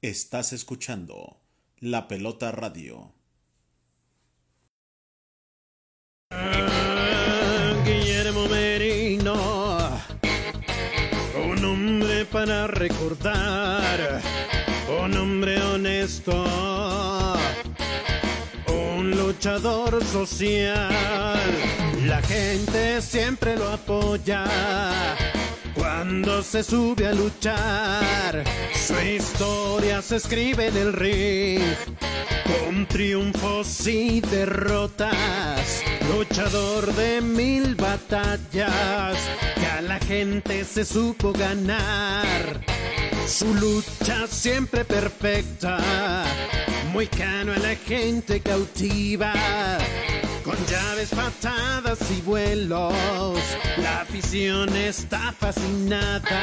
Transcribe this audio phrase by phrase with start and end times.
[0.00, 1.40] Estás escuchando
[1.80, 3.14] La Pelota Radio.
[7.84, 9.34] Guillermo Merino,
[11.50, 14.22] un hombre para recordar,
[15.04, 16.44] un hombre honesto,
[18.68, 21.42] un luchador social.
[22.06, 24.44] La gente siempre lo apoya
[25.98, 28.44] cuando se sube a luchar.
[28.72, 31.60] Su historia se escribe en el ring
[32.46, 35.82] con triunfos y derrotas,
[36.14, 39.16] luchador de mil batallas,
[39.56, 42.60] que a la gente se supo ganar.
[43.26, 45.78] Su lucha siempre perfecta,
[46.92, 49.32] muy cano a la gente cautiva,
[50.48, 52.94] con llaves, patadas y vuelos,
[53.76, 56.42] la afición está fascinada.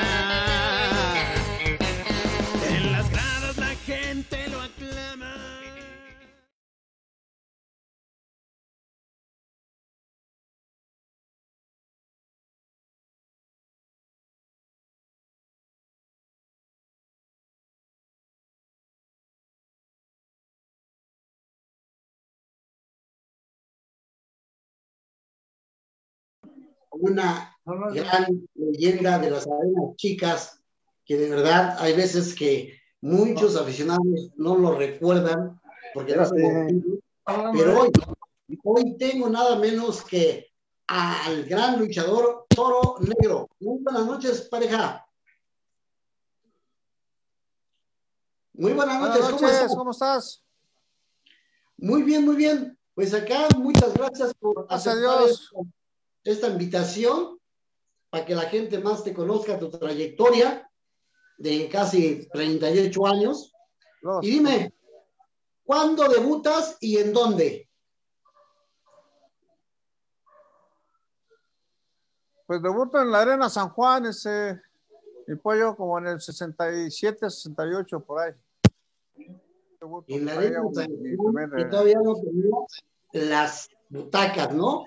[26.99, 27.57] Una
[27.93, 30.61] gran leyenda de las arenas chicas,
[31.05, 35.59] que de verdad hay veces que muchos aficionados no lo recuerdan,
[35.93, 36.35] porque no se
[37.53, 37.91] pero hoy,
[38.63, 40.51] hoy tengo nada menos que
[40.87, 43.49] al gran luchador Toro Negro.
[43.59, 45.05] Muy buenas noches, pareja.
[48.53, 49.75] Muy buenas noches, Buenas ¿cómo estás?
[49.75, 50.43] ¿cómo estás?
[51.77, 52.77] Muy bien, muy bien.
[52.93, 55.51] Pues acá muchas gracias por Gracias a aceptar Dios.
[56.25, 57.39] Esta invitación
[58.09, 60.69] para que la gente más te conozca tu trayectoria
[61.37, 63.53] de casi 38 años.
[64.21, 64.73] Y dime,
[65.63, 67.69] ¿cuándo debutas y en dónde?
[72.47, 74.61] Pues debuto en la Arena San Juan, ese,
[75.27, 78.33] mi pollo como en el 67, 68, por ahí.
[79.79, 82.83] Debuto En la por ahí, arena San Juan, y todavía no tenemos
[83.13, 84.85] las butacas, ¿no?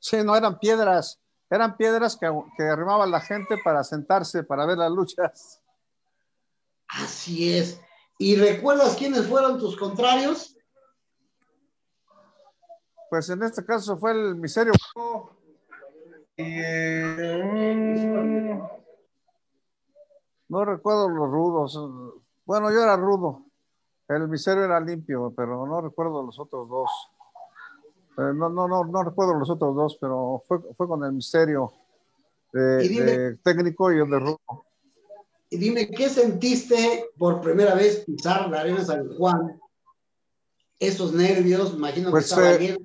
[0.00, 4.78] Sí, no eran piedras, eran piedras que, que arrimaba la gente para sentarse, para ver
[4.78, 5.60] las luchas.
[6.88, 7.80] Así es.
[8.18, 10.56] ¿Y recuerdas quiénes fueron tus contrarios?
[13.08, 14.72] Pues en este caso fue el miserio.
[16.36, 17.40] Eh,
[20.48, 21.78] no recuerdo los rudos.
[22.44, 23.44] Bueno, yo era rudo.
[24.08, 27.07] El miserio era limpio, pero no recuerdo los otros dos.
[28.18, 31.72] Eh, no, no, no, no recuerdo los otros dos, pero fue, fue con el misterio
[32.52, 34.40] de, Y dime- de técnico y el de rudo.
[35.50, 39.60] Y dime, ¿qué sentiste por primera vez pisar la arena San Juan?
[40.80, 42.78] Esos nervios, imagino Pues, que estaba eh, lleno.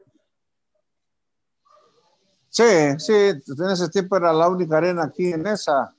[2.50, 2.63] Sí,
[3.00, 5.94] sí, en ese tiempo era la única arena aquí en esa.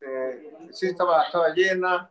[0.00, 2.08] Eh, sí, estaba, estaba llena.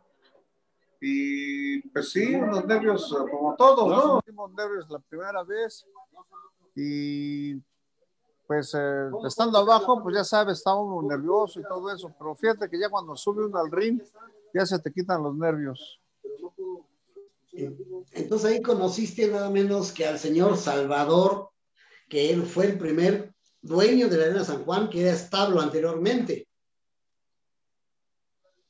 [1.00, 4.20] Y pues sí, unos nervios, eh, como todos, ¿no?
[4.20, 5.86] Tuvimos nervios la primera vez.
[6.74, 7.54] Y
[8.46, 12.12] pues eh, estando abajo, pues ya sabes, estaba uno nervioso y todo eso.
[12.18, 14.00] Pero fíjate que ya cuando sube uno al ring,
[14.52, 16.00] ya se te quitan los nervios.
[18.12, 21.50] Entonces ahí conociste nada menos que al señor Salvador,
[22.08, 26.48] que él fue el primer dueño de la arena San Juan, que era establo anteriormente.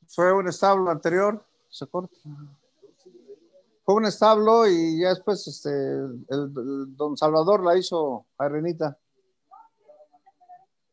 [0.09, 2.17] Fue un establo anterior, se corta.
[3.85, 8.99] Fue un establo y ya después este, el, el don Salvador la hizo arenita.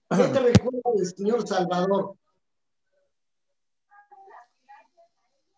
[0.09, 2.15] ¿Qué te recuerda del señor Salvador?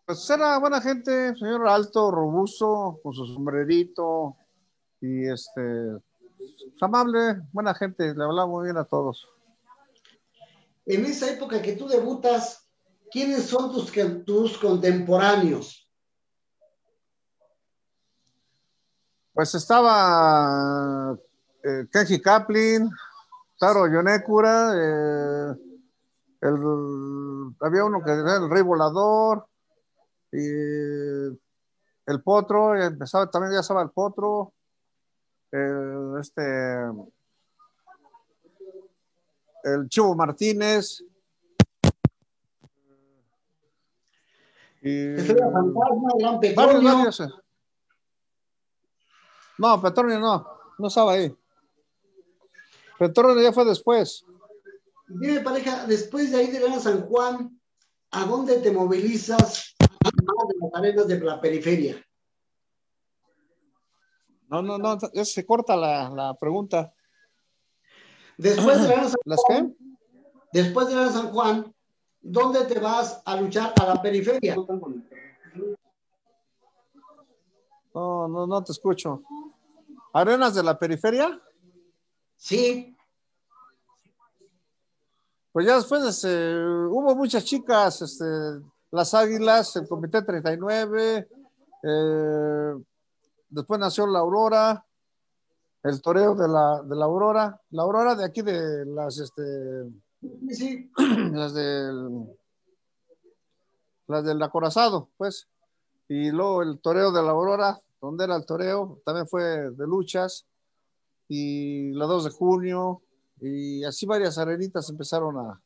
[0.06, 4.38] Pues era buena gente, señor alto, robusto, con su sombrerito
[5.02, 6.00] y este,
[6.38, 9.28] pues, amable, buena gente, le hablaba muy bien a todos.
[10.86, 12.67] En esa época que tú debutas,
[13.12, 13.92] ¿quiénes son tus,
[14.25, 15.89] tus contemporáneos?
[19.33, 21.18] Pues estaba
[21.63, 22.89] eh, Kenji Kaplan,
[23.59, 25.56] Taro Yonekura, eh,
[26.42, 29.48] el, había uno que era el Rey Volador,
[30.31, 30.45] y
[32.06, 34.54] el Potro, empezaba, también ya estaba el Potro,
[35.51, 36.42] el, este,
[39.63, 41.04] el Chivo Martínez,
[44.88, 46.95] y Estrella Fantasma, Gran varios, Petronio.
[46.95, 47.24] varios.
[49.57, 50.48] No, Petronio no,
[50.78, 51.36] no estaba ahí.
[53.00, 54.24] Petronio ya fue después.
[55.07, 57.60] Dime, pareja, después de ahí de San Juan,
[58.12, 62.04] ¿a dónde te movilizas más de las arenas de la periferia?
[64.50, 66.94] No, no, no, ya se corta la, la pregunta.
[68.38, 69.86] Después de San ¿Las Juan, qué?
[70.62, 71.74] después de San Juan,
[72.22, 74.56] ¿dónde te vas a luchar a la periferia?
[77.94, 79.24] No, no, no te escucho.
[80.14, 81.42] ¿Arenas de la periferia?
[82.36, 82.96] Sí,
[85.52, 88.25] Pues ya después este, hubo muchas chicas, este,
[88.92, 91.28] las Águilas, el Comité 39,
[91.81, 92.74] eh,
[93.50, 94.86] después nació la Aurora,
[95.81, 99.42] el toreo de la, de la Aurora, la Aurora de aquí de las, este,
[100.22, 100.92] sí, sí.
[101.31, 102.10] las del,
[104.08, 105.48] las del acorazado, pues,
[106.08, 110.46] y luego el toreo de la Aurora, donde era el toreo, también fue de luchas,
[111.28, 113.02] y la 2 de junio,
[113.42, 115.62] y así varias arenitas empezaron a,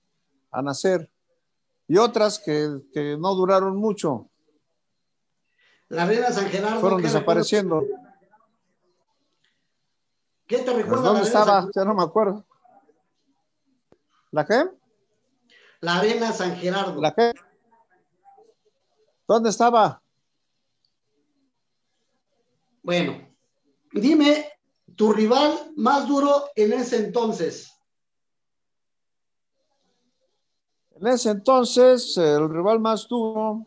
[0.52, 1.12] a nacer,
[1.88, 4.30] y otras que, que no duraron mucho,
[5.90, 6.80] La Arena San Gerardo.
[6.80, 7.84] fueron ¿qué desapareciendo.
[10.48, 11.62] ¿Qué te Pues, ¿Dónde la estaba?
[11.64, 12.46] San- Ya no me acuerdo.
[14.32, 14.64] ¿La qué?
[15.82, 17.02] La Arena San Gerardo.
[17.02, 17.34] ¿La qué?
[19.28, 20.02] ¿Dónde estaba?
[22.82, 23.28] Bueno,
[23.92, 24.46] dime
[24.96, 27.72] tu rival más duro en ese entonces.
[30.92, 33.66] En ese entonces, el rival más duro,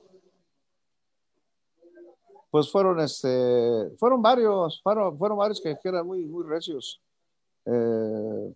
[2.50, 7.02] pues fueron este, fueron varios, fueron, fueron varios que, eran muy, muy recios.
[7.66, 8.54] Eh,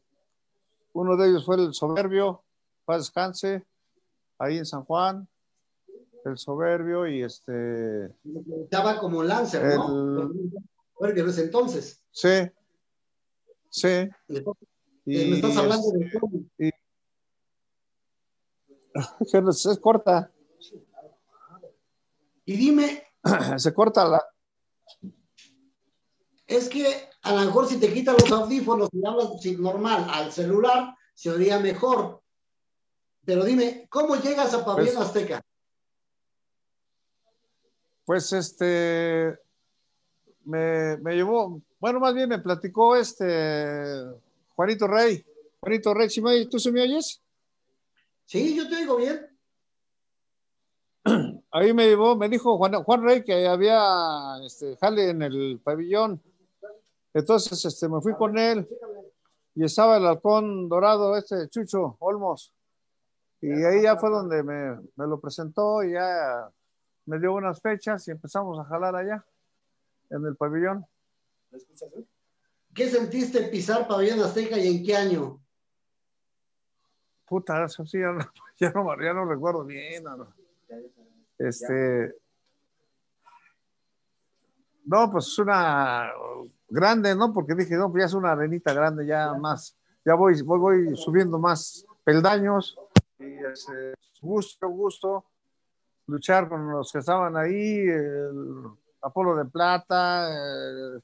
[0.98, 2.42] uno de ellos fue el soberbio,
[2.84, 3.64] paz descanse,
[4.38, 5.28] ahí en San Juan,
[6.24, 8.06] el soberbio y este,
[8.64, 10.32] Estaba como Lancer, ¿no?
[11.14, 12.02] Que en ese entonces.
[12.10, 12.50] sí,
[13.70, 14.08] sí.
[14.26, 14.54] Me estás,
[15.04, 16.72] Y, me estás hablando de este,
[19.42, 20.32] no- se corta,
[22.44, 23.04] Y dime,
[23.58, 24.24] se corta la,
[26.48, 30.32] es que a lo mejor si te quitan los audífonos y hablas sin- normal al
[30.32, 32.22] celular, se oiría mejor.
[33.24, 35.40] Pero dime, ¿cómo llegas a Pabellón Pues- Azteca?
[38.04, 39.38] Pues este
[40.44, 44.04] me, me llevó, bueno, más bien me platicó este
[44.56, 45.22] Juanito Rey.
[45.60, 47.20] Juanito Rey, ¿sí me- ¿tú se me oyes?
[48.24, 49.26] Sí, yo te oigo bien.
[51.50, 53.78] Ahí me llevó, me dijo Juan, Juan Rey que había
[54.44, 56.22] este jale en el pabellón.
[57.18, 58.68] Entonces este me fui con él
[59.56, 62.52] y estaba el halcón dorado, este Chucho Olmos.
[63.40, 66.48] Y ahí ya fue donde me, me lo presentó y ya
[67.06, 69.24] me dio unas fechas y empezamos a jalar allá
[70.10, 70.86] en el pabellón.
[72.72, 75.40] ¿Qué sentiste pisar Pabellón Azteca y en qué año?
[77.26, 78.20] Puta, eso sí, ya no,
[78.60, 80.04] ya no, ya no recuerdo bien.
[80.04, 80.32] no.
[81.36, 82.14] Este.
[84.84, 86.10] No, pues es una
[86.68, 87.32] grande, ¿no?
[87.32, 89.76] Porque dije, no, pues ya es una arenita grande, ya más.
[90.04, 92.78] Ya voy, voy, voy subiendo más peldaños.
[93.18, 95.24] Y este, gusto, gusto
[96.08, 98.64] luchar con los que estaban ahí, el
[99.02, 101.00] Apolo de Plata, eh,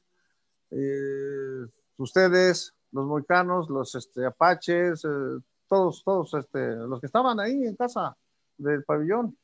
[0.70, 1.66] eh,
[1.98, 7.76] ustedes, los moicanos, los este, apaches, eh, todos, todos este, los que estaban ahí en
[7.76, 8.16] casa
[8.56, 9.36] del pabellón.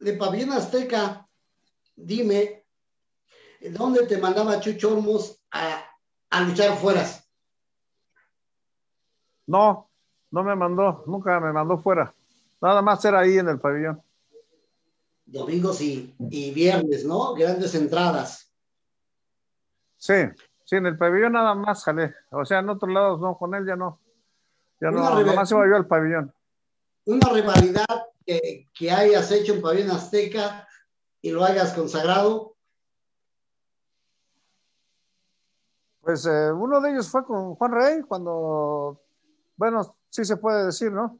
[0.00, 1.26] De Pabellón Azteca,
[1.94, 2.63] dime,
[3.70, 5.84] ¿dónde te mandaba Chucho Olmos a,
[6.30, 7.28] a luchar fueras?
[9.46, 9.90] No,
[10.30, 12.12] no me mandó, nunca me mandó fuera.
[12.60, 14.02] Nada más era ahí en el pabellón.
[15.26, 17.34] Domingos y, y viernes, ¿no?
[17.34, 18.50] Grandes entradas.
[19.96, 20.14] Sí,
[20.64, 22.14] sí, en el pabellón nada más jalé.
[22.30, 24.00] O sea, en otros lados no, con él ya no.
[24.80, 25.36] Ya no, Una nada revelación.
[25.36, 26.34] más iba yo al pabellón.
[27.06, 27.86] Una rivalidad
[28.26, 30.66] que, que hayas hecho en Pabellón Azteca
[31.20, 32.53] y lo hayas consagrado.
[36.04, 39.00] Pues eh, uno de ellos fue con Juan Rey cuando,
[39.56, 41.18] bueno, sí se puede decir, ¿no?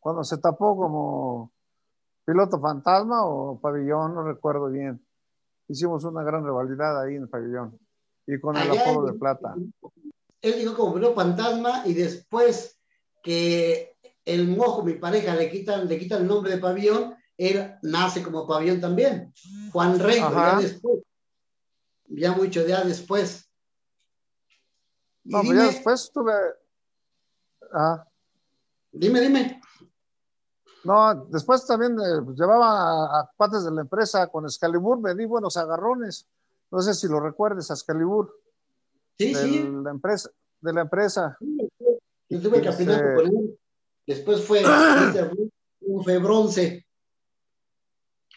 [0.00, 1.52] Cuando se tapó como
[2.24, 5.04] piloto fantasma o pabellón, no recuerdo bien.
[5.68, 7.78] Hicimos una gran rivalidad ahí en el pabellón
[8.26, 9.54] y con el Allá Apolo de Plata.
[10.40, 12.78] Él dijo como vino fantasma y después
[13.22, 18.22] que el mojo, mi pareja, le quitan, le quitan el nombre de pabellón, él nace
[18.22, 19.32] como pabellón también.
[19.72, 21.00] Juan Rey, ya después.
[22.08, 23.51] Ya mucho ya después.
[25.24, 26.32] Y No, pues dime, ya después tuve.
[27.72, 28.04] Ah,
[28.92, 29.60] dime, dime.
[30.84, 32.68] no, después también eh, pues, llevaba
[33.18, 36.26] a, a cuates de la empresa con Excalibur, me di buenos agarrones.
[36.70, 38.34] No sé si lo recuerdes, a Excalibur,
[39.18, 39.62] Sí, sí.
[39.84, 41.36] la empresa, de la empresa.
[42.28, 43.58] Yo tuve campeonato Este- con él.
[44.06, 44.62] Después fue
[46.04, 46.84] fue bronce.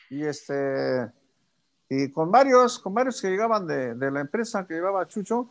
[0.10, 1.12] Y este,
[1.90, 5.50] y con varios, con varios que llegaban de, de la empresa que llevaba Chucho,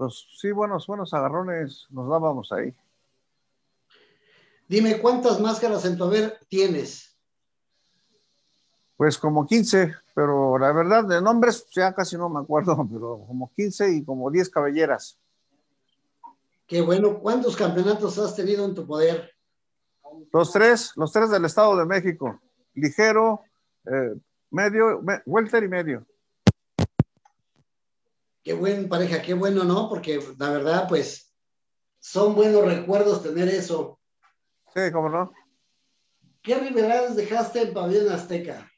[0.00, 2.74] pues sí, buenos, buenos agarrones nos dábamos ahí.
[4.66, 7.18] Dime, ¿cuántas máscaras en tu haber tienes?
[8.96, 13.52] Pues como 15, pero la verdad de nombres ya casi no me acuerdo, pero como
[13.54, 15.18] 15 y como 10 cabelleras.
[16.66, 17.18] Qué bueno.
[17.18, 19.30] ¿Cuántos campeonatos has tenido en tu poder?
[20.32, 22.40] Los tres, los tres del Estado de México.
[22.72, 23.42] Ligero,
[23.84, 24.14] eh,
[24.50, 26.06] medio, me, welter y medio.
[28.42, 29.88] Qué buen pareja, qué bueno, ¿no?
[29.88, 31.34] Porque la verdad, pues,
[31.98, 33.98] son buenos recuerdos tener eso.
[34.74, 35.32] Sí, cómo no.
[36.42, 38.70] ¿Qué rivalidades dejaste en Pabellón Azteca?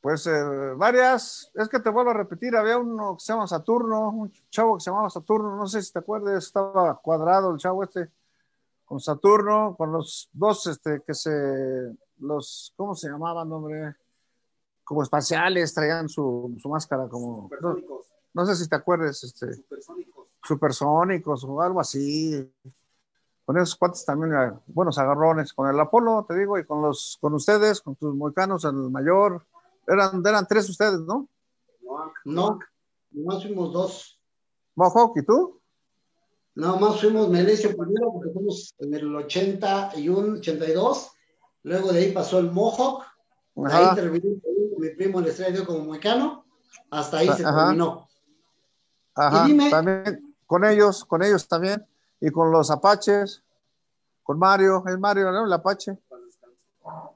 [0.00, 0.42] Pues eh,
[0.76, 4.76] varias, es que te vuelvo a repetir, había uno que se llama Saturno, un chavo
[4.76, 8.12] que se llamaba Saturno, no sé si te acuerdas, estaba cuadrado el chavo este,
[8.84, 11.32] con Saturno, con los dos este, que se,
[12.18, 13.96] los, ¿cómo se llamaban, hombre?
[14.86, 17.50] Como espaciales, traían su, su máscara como...
[17.60, 17.76] No,
[18.32, 19.52] no, sé si te acuerdas, este...
[19.52, 20.28] Supersónicos.
[20.44, 22.48] Supersónicos o algo así.
[23.44, 24.32] Con esos cuates también,
[24.68, 28.64] buenos agarrones, con el Apolo, te digo, y con los, con ustedes, con tus moicanos,
[28.64, 29.44] el mayor,
[29.88, 31.28] eran, eran tres ustedes, ¿no?
[32.24, 32.58] No,
[33.10, 34.20] nomás fuimos dos.
[34.76, 35.60] ¿Mohawk y tú?
[36.56, 41.10] No, más fuimos Melesio primero porque fuimos en el 81, 82.
[41.64, 43.04] Luego de ahí pasó el Mohawk.
[43.64, 43.90] Ajá.
[43.90, 44.40] Ahí terminó
[44.78, 46.44] mi primo el estrella como mecano.
[46.90, 47.66] Hasta ahí se Ajá.
[47.66, 48.08] terminó.
[49.14, 51.86] Ajá, y dime, también con ellos, con ellos también.
[52.20, 53.42] Y con los Apaches,
[54.22, 55.44] con Mario, el Mario, ¿no?
[55.44, 55.98] El Apache.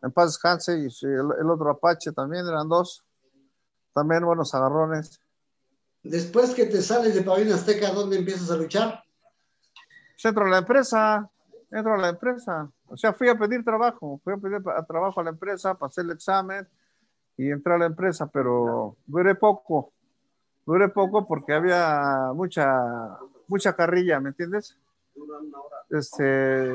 [0.02, 0.78] En paz descanse.
[0.78, 3.04] Y el, el otro Apache también, eran dos.
[3.92, 5.20] También buenos agarrones.
[6.02, 9.02] Después que te sales de Pabellón Azteca, ¿dónde empiezas a luchar?
[10.16, 11.30] Centro de la empresa,
[11.70, 12.70] entro a la empresa.
[12.90, 16.10] O sea, fui a pedir trabajo, fui a pedir trabajo a la empresa, pasé el
[16.10, 16.68] examen
[17.36, 19.92] y entré a la empresa, pero duré poco.
[20.66, 24.76] Duré poco porque había mucha, mucha carrilla, ¿me entiendes?
[25.88, 26.70] Este,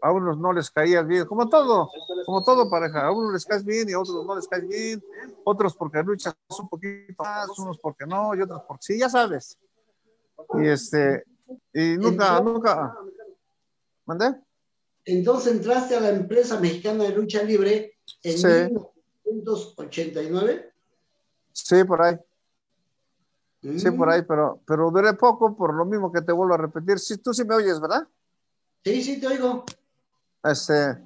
[0.00, 1.90] a unos no les caía bien, como todo,
[2.24, 5.02] como todo pareja, a unos les caes bien y a otros no les caes bien,
[5.44, 9.58] otros porque luchas un poquito más, unos porque no, y otros porque sí, ya sabes.
[10.54, 11.24] Y este,
[11.72, 12.94] y nunca, nunca.
[14.06, 14.43] ¿Mandé?
[15.04, 18.46] Entonces entraste a la empresa mexicana de lucha libre en sí.
[19.24, 20.72] 1989.
[21.52, 22.18] Sí, por ahí.
[23.62, 23.78] Mm.
[23.78, 26.98] Sí, por ahí, pero, pero duré poco por lo mismo que te vuelvo a repetir.
[26.98, 28.06] Sí, tú sí me oyes, ¿verdad?
[28.84, 29.64] Sí, sí, te oigo.
[30.42, 30.98] Este,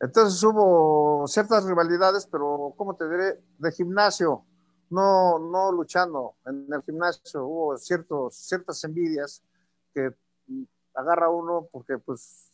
[0.00, 3.40] entonces hubo ciertas rivalidades, pero, ¿cómo te diré?
[3.58, 4.44] De gimnasio,
[4.88, 6.36] no, no luchando.
[6.46, 9.42] En el gimnasio hubo ciertos, ciertas envidias
[9.92, 10.10] que
[10.94, 12.45] agarra uno porque pues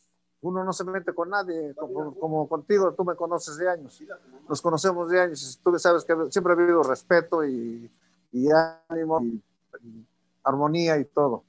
[0.43, 4.01] uno no se mete con nadie, como, como, contigo, tú me conoces de años,
[4.47, 7.89] nos conocemos de años, tú sabes que siempre ha habido respeto y,
[8.31, 8.47] y
[8.89, 9.41] ánimo y,
[9.81, 10.05] y,
[10.43, 11.43] armonía y todo.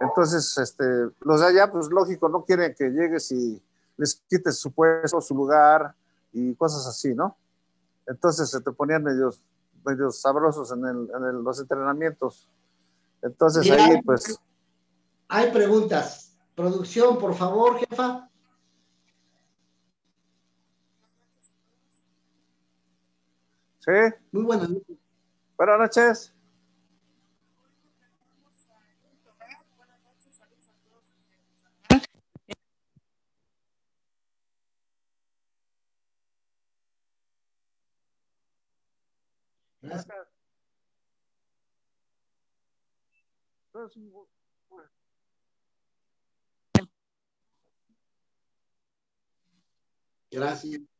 [0.00, 0.84] Entonces, este,
[1.20, 3.60] los de allá, pues lógico, no quieren que llegues y
[3.96, 5.94] les quites su puesto, su lugar
[6.32, 7.36] y cosas así, ¿no?
[8.06, 9.42] Entonces se te ponían medios,
[9.84, 12.48] medios sabrosos en, el, en el, los entrenamientos.
[13.20, 14.38] Entonces Mira, ahí, pues
[15.28, 16.36] hay preguntas.
[16.54, 18.27] Producción, por favor, jefa.
[23.88, 23.94] Sí.
[24.32, 24.98] Muy buenas noches.
[25.56, 26.34] Buenas noches.
[39.80, 40.28] Gracias.
[50.30, 50.97] Gracias.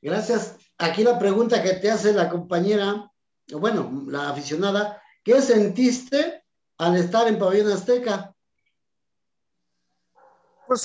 [0.00, 0.56] Gracias.
[0.78, 3.10] Aquí la pregunta que te hace la compañera,
[3.52, 6.44] bueno, la aficionada, ¿qué sentiste
[6.78, 8.34] al estar en Pabellón Azteca?
[10.66, 10.84] Pues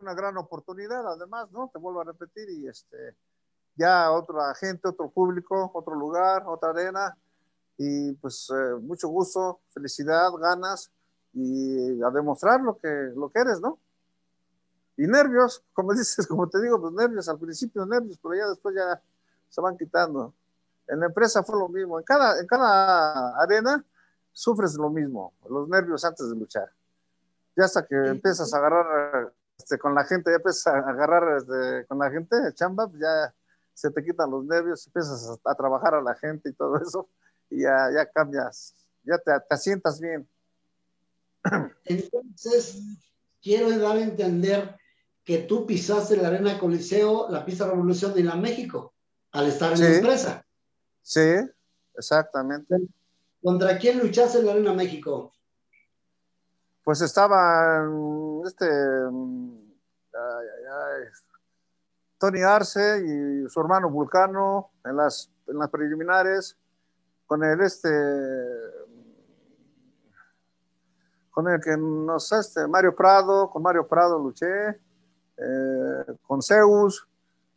[0.00, 1.70] una gran oportunidad, además, ¿no?
[1.72, 3.16] Te vuelvo a repetir y este,
[3.76, 7.16] ya otra gente, otro público, otro lugar, otra arena,
[7.78, 10.90] y pues eh, mucho gusto, felicidad, ganas
[11.32, 13.78] y a demostrar lo que, lo que eres, ¿no?
[14.96, 18.74] Y nervios, como dices, como te digo, pues nervios, al principio nervios, pero ya después
[18.74, 19.00] ya
[19.48, 20.34] se van quitando.
[20.88, 23.84] En la empresa fue lo mismo, en cada, en cada arena
[24.32, 26.70] sufres lo mismo, los nervios antes de luchar.
[27.54, 31.86] Ya hasta que empiezas a agarrar este, con la gente, ya empiezas a agarrar este,
[31.86, 33.34] con la gente, chamba, pues ya,
[33.74, 37.08] se te quitan los nervios, empiezas a, trabajar a la gente y todo eso,
[37.48, 40.28] y ya, ya cambias, ya te, te asientas bien.
[41.84, 42.80] Entonces,
[43.42, 44.76] quiero dar a entender
[45.24, 48.92] que tú pisaste la arena Coliseo, la pista Revolución de la México,
[49.32, 50.44] al estar en la empresa.
[51.00, 51.36] Sí,
[51.96, 52.76] exactamente.
[53.42, 55.32] ¿Contra quién luchaste en la arena México?
[56.84, 57.84] Pues estaba
[58.44, 61.08] este ay, ay,
[62.18, 66.56] Tony Arce y su hermano Vulcano en las, en las preliminares,
[67.26, 67.88] con el este
[71.30, 74.78] con el que nos este Mario Prado, con Mario Prado luché,
[75.36, 77.06] eh, con Zeus,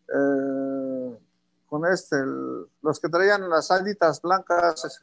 [0.07, 1.19] eh,
[1.67, 2.17] con este,
[2.81, 5.01] los que traían las alitas blancas,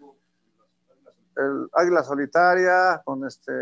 [1.37, 3.53] el águila solitaria, con este,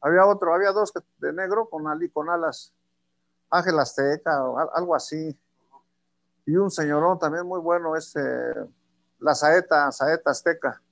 [0.00, 2.72] había otro, había dos de negro con, ali, con alas,
[3.50, 5.38] Ángel Azteca o algo así,
[6.46, 8.20] y un señorón también muy bueno, este,
[9.20, 10.82] la saeta, saeta azteca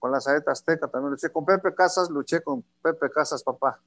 [0.00, 1.30] con la saeta azteca también luché.
[1.30, 3.78] Con Pepe Casas luché con Pepe Casas, papá.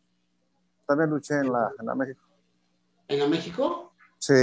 [0.86, 2.24] También luché en la, en la México.
[3.08, 3.94] ¿En la México?
[4.20, 4.34] Sí.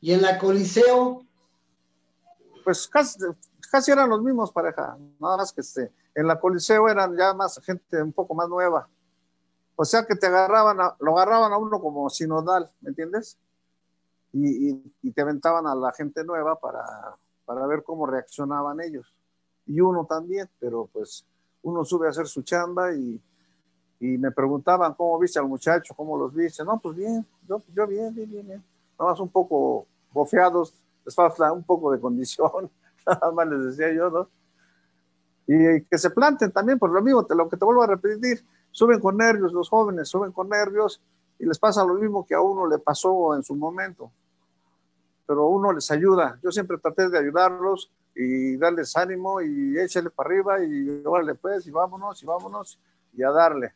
[0.00, 1.24] ¿Y en la Coliseo?
[2.64, 3.18] Pues casi,
[3.70, 7.60] casi eran los mismos pareja, nada más que este, en la Coliseo eran ya más
[7.64, 8.88] gente un poco más nueva.
[9.76, 13.38] O sea que te agarraban, lo agarraban a uno como sinodal, ¿me entiendes?
[14.32, 16.84] Y, y, y, te aventaban a la gente nueva para,
[17.44, 19.14] para ver cómo reaccionaban ellos
[19.66, 21.26] y uno también, pero pues
[21.62, 23.20] uno sube a hacer su chamba y,
[23.98, 26.64] y me preguntaban cómo viste al muchacho, cómo los viste.
[26.64, 28.64] No, pues bien, yo, yo bien, bien, bien, bien.
[28.98, 30.74] Nada más un poco bofeados,
[31.04, 32.70] les falta un poco de condición,
[33.06, 34.28] nada más les decía yo, ¿no?
[35.46, 38.44] Y que se planten también, por lo mismo, te, lo que te vuelvo a repetir,
[38.72, 41.00] suben con nervios los jóvenes, suben con nervios
[41.38, 44.10] y les pasa lo mismo que a uno le pasó en su momento.
[45.26, 46.38] Pero uno les ayuda.
[46.42, 51.66] Yo siempre traté de ayudarlos y darles ánimo y échale para arriba y órale pues
[51.66, 52.78] y vámonos y vámonos
[53.12, 53.72] y a darle.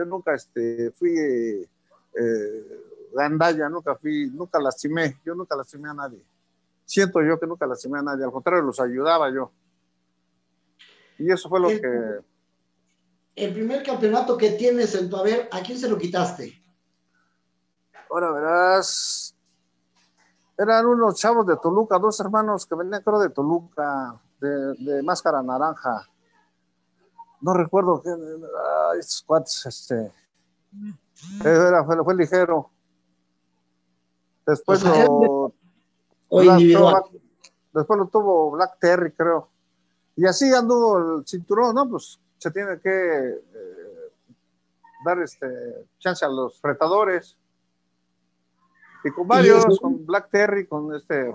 [0.00, 1.68] Yo nunca este, fui eh,
[2.14, 6.24] eh, gandalla, nunca fui, nunca lastimé, yo nunca lastimé a nadie.
[6.86, 9.52] Siento yo que nunca lastimé a nadie, al contrario, los ayudaba yo.
[11.18, 12.20] Y eso fue lo que...
[13.36, 16.58] El primer campeonato que tienes en tu haber, ¿a quién se lo quitaste?
[18.10, 19.36] Ahora verás,
[20.56, 26.08] eran unos chavos de Toluca, dos hermanos que venían, creo, de Toluca, de, máscara naranja.
[27.40, 28.10] No recuerdo qué.
[28.10, 30.10] Ay, estos cuates, este.
[31.44, 32.70] Era, fue, fue ligero.
[34.46, 35.54] Después lo.
[37.72, 39.48] después lo tuvo Black Terry, creo.
[40.16, 41.88] Y así anduvo el cinturón, ¿no?
[41.88, 44.12] Pues se tiene que eh,
[45.04, 45.46] dar este
[45.98, 47.36] chance a los retadores.
[49.04, 51.32] Y con varios, con Black Terry, con este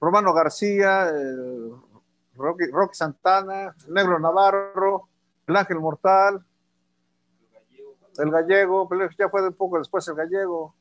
[0.00, 1.10] Romano García,
[2.36, 5.08] Rocky, Santana, Negro Navarro,
[5.46, 6.44] el Ángel Mortal,
[8.18, 10.74] el Gallego, pero ya fue un poco después el Gallego.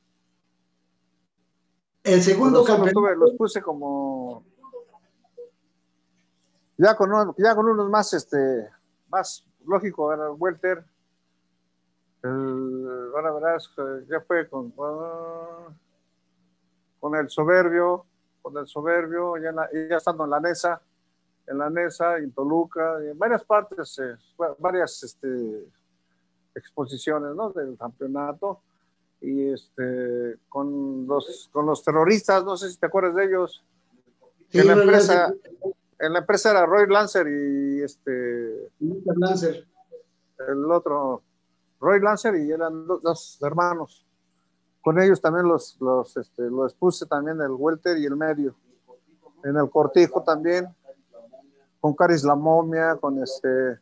[2.04, 3.16] El segundo campeonato.
[3.16, 4.44] los puse como.
[6.78, 8.70] Ya con, ya con unos más, este,
[9.10, 10.86] más lógico, era el Welter.
[12.22, 13.72] El, ahora verás,
[14.10, 14.72] ya fue con
[17.06, 18.06] con el soberbio,
[18.42, 19.52] con el soberbio, ya,
[19.90, 20.82] ya estando en la NESA,
[21.48, 24.16] en la NESA, en Toluca, en varias partes, eh,
[24.60, 25.68] varias este,
[26.54, 27.52] exposiciones ¿no?
[27.52, 28.62] del campeonato.
[29.22, 33.64] Y este, con, los, con los terroristas, no sé si te acuerdas de ellos,
[34.52, 35.34] en, la empresa,
[36.00, 38.70] en la empresa era Roy Lancer y este.
[38.80, 39.66] Lancer.
[40.48, 41.24] El otro,
[41.80, 44.06] Roy Lancer y eran dos hermanos
[44.86, 48.54] con ellos también los, los, este, los puse también el welter y el medio.
[49.44, 50.68] En el cortijo también,
[51.86, 53.78] con Caris La Momia, con este,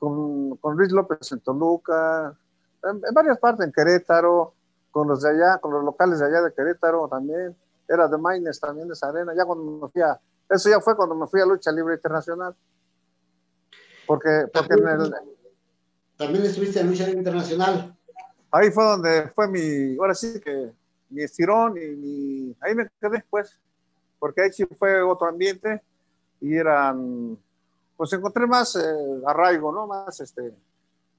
[0.00, 2.36] con, con Luis López en Toluca,
[2.82, 4.52] en, varias partes, en Querétaro,
[4.90, 7.54] con los de allá, con los locales de allá de Querétaro también.
[7.86, 10.18] Era de Maines también, de esa arena, ya cuando me fui a,
[10.50, 12.56] eso ya fue cuando me fui a lucha libre internacional.
[14.04, 15.14] Porque, porque en el...
[16.16, 17.96] También estuviste en lucha libre internacional
[18.50, 20.72] ahí fue donde fue mi, ahora sí que
[21.10, 23.56] mi estirón y mi, ahí me quedé pues,
[24.18, 25.80] porque ahí sí fue otro ambiente
[26.40, 27.38] y eran,
[27.96, 29.86] pues encontré más eh, arraigo, ¿no?
[29.86, 30.54] Más, este,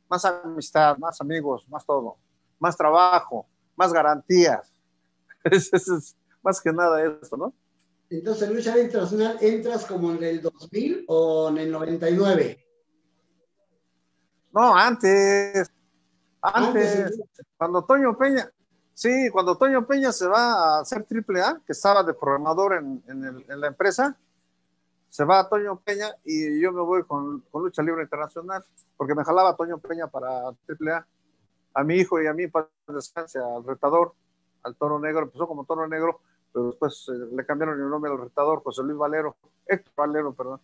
[0.10, 2.17] más amistad, más amigos, más todo,
[2.60, 4.71] más trabajo, más garantías.
[5.43, 7.53] es, es, más que nada eso, ¿no?
[8.10, 12.65] Entonces, en lucha internacional, ¿entras como en el 2000 o en el 99?
[14.51, 15.71] No, antes.
[16.41, 17.19] Antes,
[17.58, 18.49] cuando Toño Peña,
[18.99, 23.01] Sí, cuando Toño Peña se va a hacer triple A, que estaba de programador en,
[23.08, 24.17] en, la empresa,
[25.09, 28.63] se va a Toño Peña y yo me voy con, con, Lucha Libre Internacional,
[28.95, 31.07] porque me jalaba Toño Peña para triple A.
[31.73, 34.13] A mi hijo y a mí para descanse, al retador,
[34.63, 36.19] al Toro Negro, empezó como Toro Negro,
[36.51, 40.59] pero después eh, le cambiaron el nombre al retador, José Luis Valero, Héctor Valero, perdón.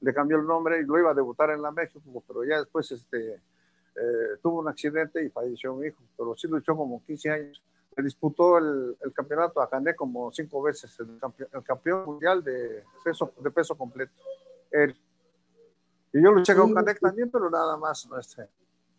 [0.00, 2.90] Le cambió el nombre y lo iba a debutar en la México, pero ya después
[2.90, 7.62] este, eh, tuvo un accidente y falleció mi hijo, pero sí luchó como 15 años.
[7.94, 11.18] Se disputó el, campeonato a Cané como cinco veces, el,
[11.62, 14.12] campeón, mundial de peso, de peso completo.
[14.70, 14.96] Él.
[16.12, 18.08] Y yo luché con Canek también, pero nada más.
[18.18, 18.48] Este.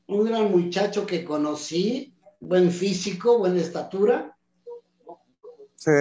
[0.07, 4.35] Un gran muchacho que conocí, buen físico, buena estatura.
[5.75, 5.91] Sí.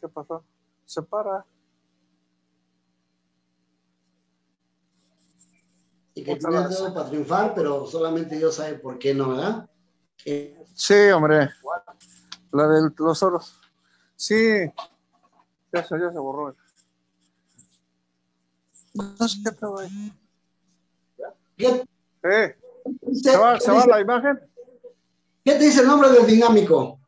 [0.00, 0.44] ¿Qué pasó?
[0.84, 1.44] Se para.
[6.14, 9.68] Y que tiene todo para triunfar, pero solamente Dios sabe por qué no, ¿verdad?
[10.74, 11.50] Sí, hombre.
[12.52, 13.60] La de los oros.
[14.14, 14.70] Sí.
[15.72, 16.54] Ya se, ya se borró.
[18.94, 19.38] No sé
[21.56, 21.84] qué
[22.22, 22.56] ¿Qué?
[23.12, 24.38] ¿Se va, ¿se va la imagen?
[25.44, 27.00] ¿Qué te dice el nombre del dinámico?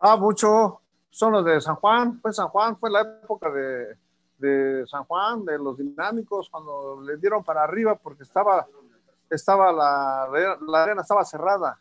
[0.00, 0.80] Ah, mucho.
[1.10, 2.20] Son los de San Juan.
[2.20, 3.96] Fue San Juan, fue la época de
[4.40, 8.66] de San Juan, de los dinámicos, cuando le dieron para arriba porque estaba,
[9.28, 11.78] estaba la, la arena estaba cerrada.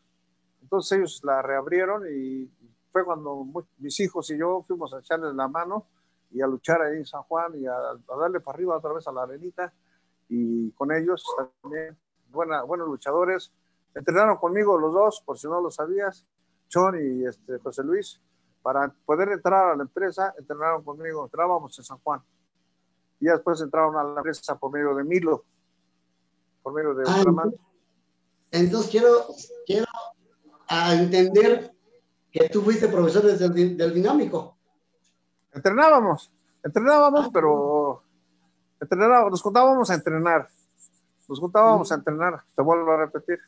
[0.62, 2.52] Entonces ellos la reabrieron y
[2.92, 3.46] fue cuando
[3.78, 5.88] mis hijos y yo fuimos a echarles la mano
[6.32, 7.76] y a luchar ahí en San Juan y a,
[8.20, 9.74] darle para arriba otra vez a la arenita
[10.28, 11.24] y con ellos
[11.62, 11.98] también
[12.30, 13.52] buena, buenos luchadores.
[13.96, 16.26] Entrenaron conmigo los dos, por si no lo sabías,
[16.72, 18.22] John y este, José Luis.
[18.62, 22.22] Para poder entrar a la empresa, entrenaron conmigo, entrábamos en San Juan
[23.20, 25.44] y después entraron a la empresa por medio de Milo,
[26.64, 27.24] por medio de ah,
[28.52, 29.28] Entonces quiero,
[29.66, 29.86] quiero
[30.92, 31.74] entender
[32.32, 34.58] que tú fuiste profesor del, del dinámico.
[35.54, 36.32] Entrenábamos,
[36.64, 37.30] entrenábamos, ah.
[37.34, 38.04] pero
[38.80, 40.48] entrenábamos, nos juntábamos a entrenar.
[41.28, 43.40] Nos juntábamos a entrenar, te vuelvo a repetir.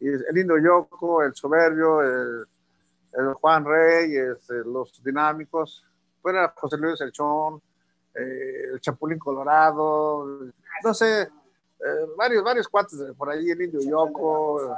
[0.00, 2.46] Y el lindo Yoko, el soberbio, el,
[3.40, 5.84] Juan Rey, este, los dinámicos,
[6.20, 7.60] fuera José Luis El Chón,
[8.14, 10.26] eh, el Chapulín Colorado,
[10.84, 14.76] no sé, eh, varios, varios cuates por ahí, el Indio Yoko, el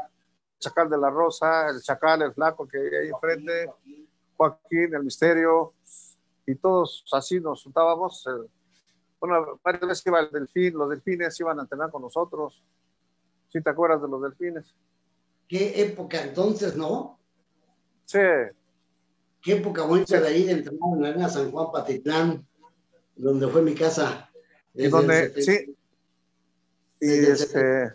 [0.58, 3.70] Chacal de la Rosa, el Chacal, el Flaco que hay ahí enfrente,
[4.36, 5.74] Joaquín, el Misterio,
[6.46, 8.26] y todos así nos juntábamos.
[8.26, 8.48] Eh,
[9.20, 12.62] bueno, varias veces iba el delfín, los delfines iban a entrenar con nosotros.
[13.48, 14.74] ¿Sí te acuerdas de los delfines?
[15.48, 17.18] ¿Qué época entonces, no?
[18.04, 18.18] Sí.
[19.42, 22.46] ¿Qué época bonita de ahí de entrenar en la arena San Juan Patitlán?
[23.20, 24.30] Donde fue mi casa.
[24.74, 25.76] Y donde, sí.
[27.00, 27.92] Y este.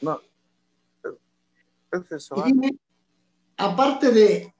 [0.00, 0.20] No.
[3.56, 4.54] aparte de,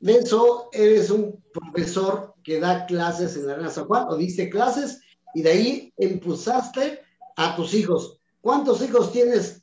[0.00, 4.50] de eso, eres un profesor que da clases en la Arena San Juan, o diste
[4.50, 5.00] clases,
[5.34, 7.02] y de ahí impulsaste
[7.36, 8.20] a tus hijos.
[8.40, 9.62] ¿Cuántos hijos tienes?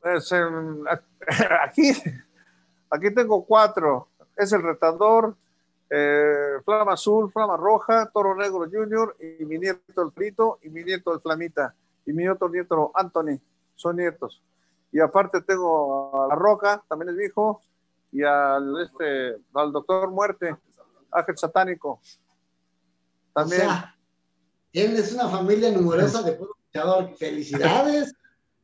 [0.00, 0.32] Pues
[1.62, 1.92] aquí,
[2.90, 4.08] aquí tengo cuatro.
[4.36, 5.36] Es el retador,
[5.90, 10.84] eh, Flama Azul, Flama Roja, Toro Negro Junior y mi nieto el Frito y mi
[10.84, 11.74] nieto el Flamita
[12.06, 13.40] y mi otro nieto Anthony,
[13.76, 14.42] son nietos.
[14.92, 17.60] Y aparte tengo a La Roca, también es mi hijo,
[18.12, 20.56] y al, este, al Doctor Muerte,
[21.12, 22.00] Ángel Satánico.
[23.32, 23.68] También.
[24.72, 27.16] él es una familia numerosa de luchador.
[27.16, 28.14] Felicidades,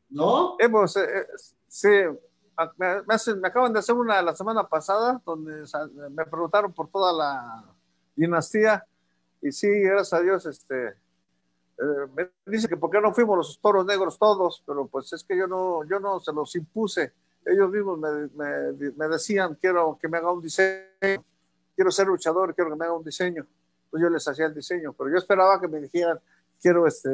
[0.09, 0.57] ¿no?
[0.59, 1.25] Hemos, eh, eh,
[1.67, 1.89] sí,
[2.77, 5.63] me, acaban de hacer una la semana pasada donde
[6.11, 7.63] me preguntaron por toda la
[8.15, 8.85] dinastía
[9.41, 13.59] y sí, gracias a Dios, este, eh, me dice que por qué no fuimos los
[13.59, 17.13] toros negros todos, pero pues es que yo no, yo no se los impuse.
[17.45, 18.29] Ellos mismos me,
[18.95, 21.23] me, decían, quiero que me haga un diseño,
[21.75, 23.45] quiero ser luchador, quiero que me haga un diseño.
[23.89, 26.19] Pues yo les hacía el diseño, pero yo esperaba que me dijeran,
[26.59, 27.09] quiero este,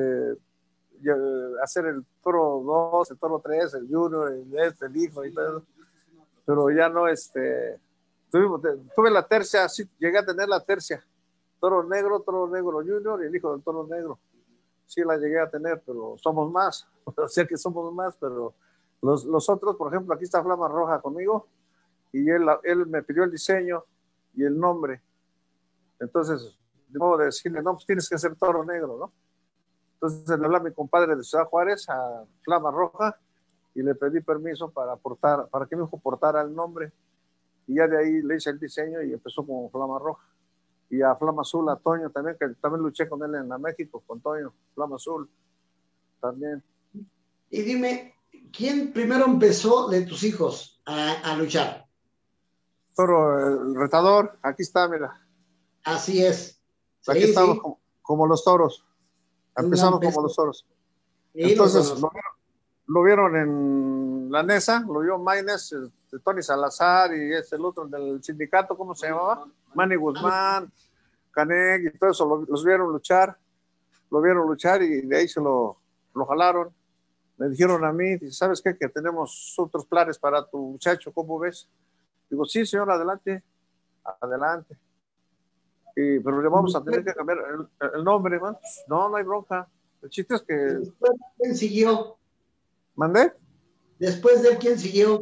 [1.62, 5.64] hacer el toro 2, el toro 3, el junior, el este, el hijo y todo.
[6.46, 7.80] Pero ya no, este,
[8.32, 11.04] tuve la tercia, sí, llegué a tener la tercia.
[11.60, 14.20] Toro negro, toro negro junior y el hijo del toro negro.
[14.86, 16.88] Sí la llegué a tener, pero somos más.
[17.18, 18.54] O sea que somos más, pero
[19.02, 21.48] los, los otros, por ejemplo, aquí está Flama Roja conmigo
[22.14, 23.84] y él, él me pidió el diseño
[24.36, 25.02] y el nombre.
[26.00, 29.12] Entonces, de modo de decirle, no, pues tienes que ser toro negro, ¿no?
[30.04, 33.18] Entonces le hablé a mi compadre de Ciudad Juárez, a Flama Roja,
[33.74, 36.92] y le pedí permiso para aportar, para que mi hijo portara el nombre.
[37.68, 40.28] Y ya de ahí le hice el diseño y empezó como Flama Roja.
[40.90, 44.04] Y a Flama Azul, a Toño también, que también luché con él en la México,
[44.06, 45.30] con Toño, Flama Azul.
[46.20, 46.62] también.
[47.50, 48.14] Y dime,
[48.52, 51.88] ¿quién primero empezó de tus hijos a, luchar?
[52.94, 55.26] Toro, el retador, aquí está, mira.
[55.86, 56.62] Así es.
[57.08, 57.60] Aquí estamos
[58.02, 58.86] como, los toros.
[59.56, 60.66] Empezamos como los toros.
[61.34, 61.94] Entonces,
[62.88, 65.76] lo vieron, en la NESA, lo vio Maynes,
[66.24, 69.46] Tony Salazar y es el otro del sindicato, ¿cómo se llamaba?
[69.74, 70.72] Manny Guzmán,
[71.32, 73.38] Canek y todo eso, los vieron luchar,
[74.12, 75.78] lo vieron luchar y de ahí se lo,
[76.14, 76.74] lo jalaron.
[77.38, 78.78] Me dijeron a mí, ¿sabes qué?
[78.78, 81.68] Que tenemos otros planes para tu muchacho, ¿cómo ves?
[82.30, 83.44] Digo, sí, señor, adelante,
[84.22, 84.78] adelante.
[85.96, 87.40] Y, pero le vamos a tener que cambiar
[87.94, 88.58] el, nombre, man.
[88.88, 89.68] No, no hay bronca.
[90.02, 90.80] El chiste es que.
[91.38, 92.18] ¿Quién siguió?
[92.96, 93.34] ¿Mandé?
[94.00, 95.22] Después de quién siguió.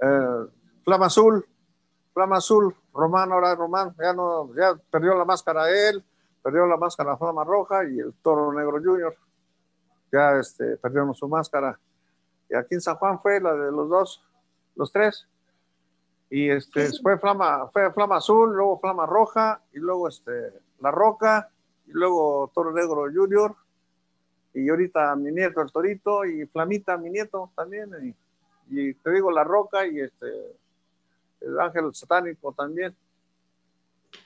[0.00, 0.46] Eh,
[0.84, 1.46] Flama Azul.
[2.12, 2.74] Flama Azul.
[2.92, 3.94] Román, ahora Román.
[3.98, 6.02] Ya, no, ya perdió la máscara él,
[6.42, 9.16] perdió la máscara Flama Roja y el Toro Negro Junior.
[10.12, 11.78] Ya este, perdieron su máscara.
[12.48, 14.24] Y aquí en San Juan fue la de los dos,
[14.76, 15.26] los tres.
[16.34, 21.48] Y este, fue Flama, fue Flama Azul, luego Flama Roja, y luego este, La Roca,
[21.86, 23.54] y luego Toro Negro Junior,
[24.52, 28.16] y ahorita mi nieto el Torito, y Flamita mi nieto también,
[28.68, 30.26] y, te digo La Roca, y este,
[31.40, 32.96] el Ángel Satánico también.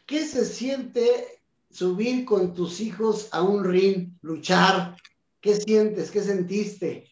[0.07, 4.97] ¿Qué se siente subir con tus hijos a un ring, luchar?
[5.43, 6.11] ¿Qué sientes?
[6.11, 7.07] ¿Qué sentiste?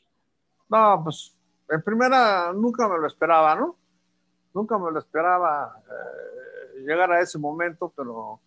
[0.71, 1.37] No, pues
[1.69, 3.77] en primera nunca me lo esperaba, ¿no?
[4.57, 8.41] Nunca me lo esperaba eh, llegar a ese momento, pero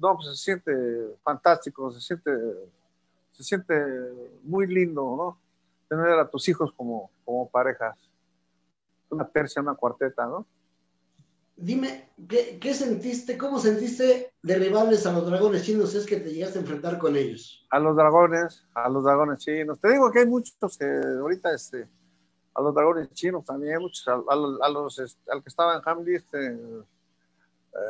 [0.00, 0.72] no, pues se siente
[1.22, 2.30] fantástico, se siente,
[3.32, 3.74] se siente
[4.42, 5.38] muy lindo, ¿no?
[5.86, 7.94] Tener a tus hijos como, como parejas,
[9.10, 10.46] una tercia, una cuarteta, ¿no?
[11.56, 15.94] Dime, ¿qué, ¿qué, sentiste, cómo sentiste derribarles a los dragones chinos?
[15.94, 17.66] Es que te llegaste a enfrentar con ellos.
[17.68, 19.78] A los dragones, a los dragones chinos.
[19.78, 21.86] Te digo que hay muchos que ahorita, este,
[22.54, 26.54] a los dragones chinos también, muchos, a, los, este, al que estaba en Hamdi, este,
[27.72, 27.80] eh,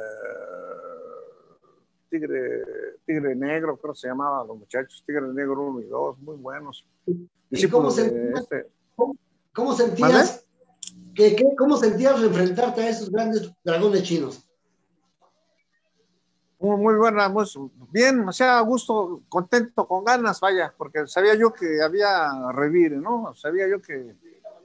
[2.10, 2.62] tigre,
[3.06, 6.86] tigre Negro, creo que se llamaba, los muchachos, Tigre Negro 1 y 2, muy buenos.
[7.50, 8.70] ¿Y cómo, sentías, este,
[9.52, 10.46] ¿cómo, sentías
[11.14, 14.46] que, cómo sentías enfrentarte a esos grandes dragones chinos?
[16.58, 17.46] Muy, muy buena, muy,
[17.90, 22.98] bien, o sea, a gusto, contento, con ganas, vaya, porque sabía yo que había revire,
[22.98, 23.34] ¿no?
[23.34, 24.14] Sabía yo que,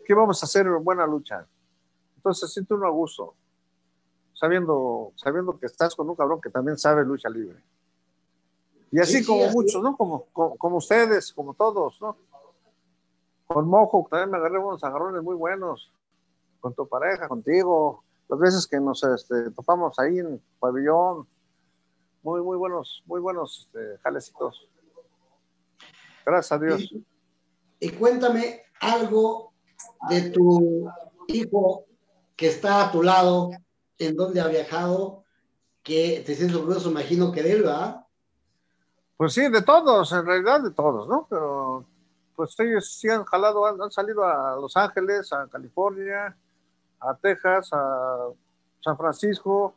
[0.06, 1.46] que vamos a hacer buena lucha.
[2.16, 3.36] Entonces siento uno a gusto,
[4.34, 7.62] sabiendo, sabiendo que estás con un cabrón que también sabe lucha libre.
[8.92, 9.98] Y así como muchos, ¿no?
[9.98, 12.18] Como, como, ustedes, como todos, ¿no?
[13.46, 15.92] Con Mojo también me agarré unos agarrones muy buenos,
[16.62, 21.28] con tu pareja, contigo, las veces que nos este, topamos ahí en pabellón,
[22.24, 24.68] muy, muy buenos, muy buenos este, jalecitos.
[26.26, 26.96] Gracias a Dios.
[27.80, 29.52] y cuéntame algo
[30.10, 30.90] de tu
[31.28, 31.86] hijo
[32.36, 33.52] que está a tu lado,
[33.98, 35.24] en donde ha viajado,
[35.84, 38.06] que te sientes orgulloso, imagino que de él, ¿verdad?
[39.18, 41.28] Pues sí, de todos, en realidad de todos, ¿no?
[41.30, 41.86] Pero
[42.36, 46.36] pues ellos sí han jalado, han, salido a Los Ángeles, a California,
[47.00, 48.28] a Texas, a
[48.82, 49.74] San Francisco.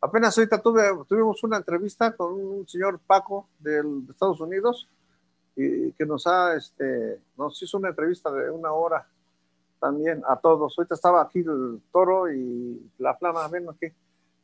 [0.00, 4.88] Apenas ahorita tuvimos una entrevista con un señor Paco de Estados Unidos
[5.54, 9.06] y que nos ha, este, nos hizo una entrevista de una hora
[9.80, 10.74] también a todos.
[10.76, 13.86] Ahorita estaba aquí el toro y la flama, ven aquí.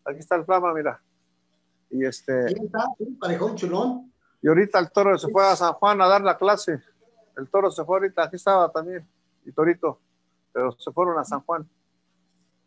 [0.04, 1.00] Aquí está el flama, mira.
[1.90, 2.46] Y este.
[2.46, 2.86] está,
[3.20, 4.12] parejón chulón.
[4.42, 6.80] Y ahorita el toro se fue a San Juan a dar la clase.
[7.36, 9.06] El toro se fue ahorita, aquí estaba también.
[9.44, 10.00] Y Torito.
[10.52, 11.68] Pero se fueron a San Juan.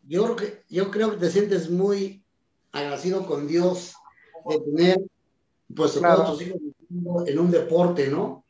[0.06, 2.22] Yo creo que, yo creo que te sientes muy
[2.72, 3.94] agradecido con Dios
[4.48, 5.00] de tener
[5.74, 6.60] pues todos tus hijos
[7.26, 8.44] en un deporte, ¿no?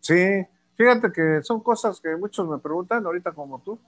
[0.00, 3.78] Sí, Fíjate que son cosas que muchos me preguntan ahorita como tú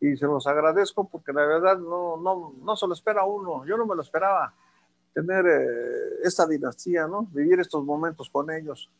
[0.00, 3.64] y se los agradezco porque la verdad no, no, no se lo espera uno.
[3.66, 4.52] Yo no me lo esperaba
[5.12, 7.28] tener eh, esta dinastía, ¿no?
[7.30, 8.90] Vivir estos momentos con ellos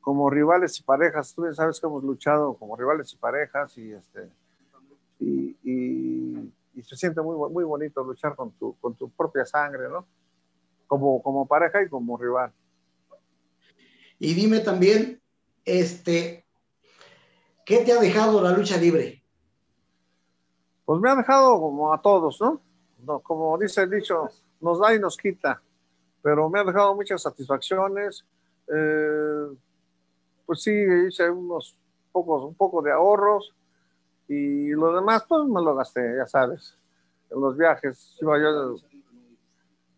[0.00, 1.34] como rivales y parejas.
[1.34, 4.30] Tú sabes que hemos luchado como rivales y parejas y este
[5.18, 10.06] y, y, se siente muy, muy bonito luchar con tu, con tu propia sangre, ¿no?
[10.86, 12.52] Como, como pareja y como rival.
[14.18, 15.20] Y dime también,
[15.64, 16.45] este,
[17.66, 19.24] ¿Qué te ha dejado la lucha libre?
[20.84, 22.62] Pues me ha dejado como a todos, ¿no?
[23.24, 24.28] como dice el dicho,
[24.60, 25.60] nos da y nos quita,
[26.22, 28.24] pero me ha dejado muchas satisfacciones.
[28.72, 29.48] Eh,
[30.46, 30.70] pues sí,
[31.08, 31.76] hice unos
[32.12, 33.52] pocos, un poco de ahorros
[34.28, 36.78] y lo demás, pues me lo gasté, ya sabes,
[37.30, 38.16] en los viajes.
[38.20, 38.76] yo,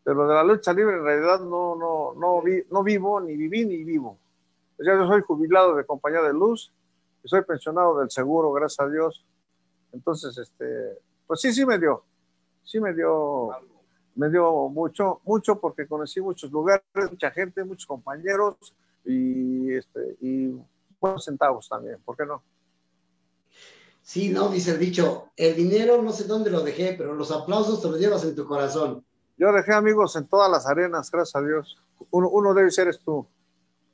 [0.04, 3.66] pero de la lucha libre en realidad no, no, no, vi, no vivo, ni viví,
[3.66, 4.18] ni vivo.
[4.78, 6.72] Ya yo soy jubilado de compañía de luz
[7.28, 9.22] y soy pensionado del seguro, gracias a Dios.
[9.92, 12.02] Entonces, este, pues sí, sí me dio,
[12.64, 13.50] sí me dio,
[14.14, 18.56] me dio mucho, mucho porque conocí muchos lugares, mucha gente, muchos compañeros
[19.04, 20.58] y, este, y
[20.98, 22.42] buenos centavos también, ¿por qué no?
[24.00, 27.82] Sí, no, dice el dicho, el dinero no sé dónde lo dejé, pero los aplausos
[27.82, 29.04] te los llevas en tu corazón.
[29.36, 31.76] Yo dejé amigos en todas las arenas, gracias a Dios.
[32.10, 33.26] Uno, uno debe ser tú.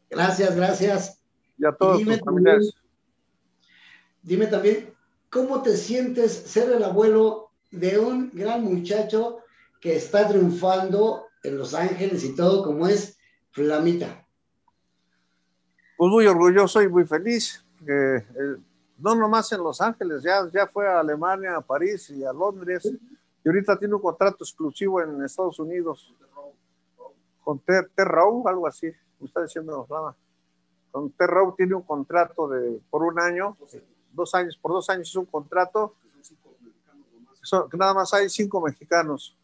[0.08, 1.20] Gracias, gracias.
[1.58, 2.83] Y a todos tus familiares.
[4.24, 4.94] Dime también,
[5.30, 9.40] ¿cómo te sientes ser el abuelo de un gran muchacho
[9.80, 13.18] que está triunfando en Los Ángeles y todo, como es
[13.50, 14.26] Flamita?
[15.98, 17.64] Pues muy orgulloso y muy feliz.
[17.86, 18.24] eh,
[18.98, 22.90] no nomás en Los Ángeles, ya, ya fue a Alemania, a París y a Londres.
[23.44, 26.14] Y ahorita tiene un contrato exclusivo en Estados Unidos
[27.42, 28.90] con Ter Terrau, algo así.
[29.22, 30.16] Está diciendo Flama.
[30.90, 33.56] Con Terrau tiene un contrato de por un año,
[34.14, 35.94] dos años, por dos años es un contrato.
[37.42, 39.36] Son- nada más hay cinco mexicanos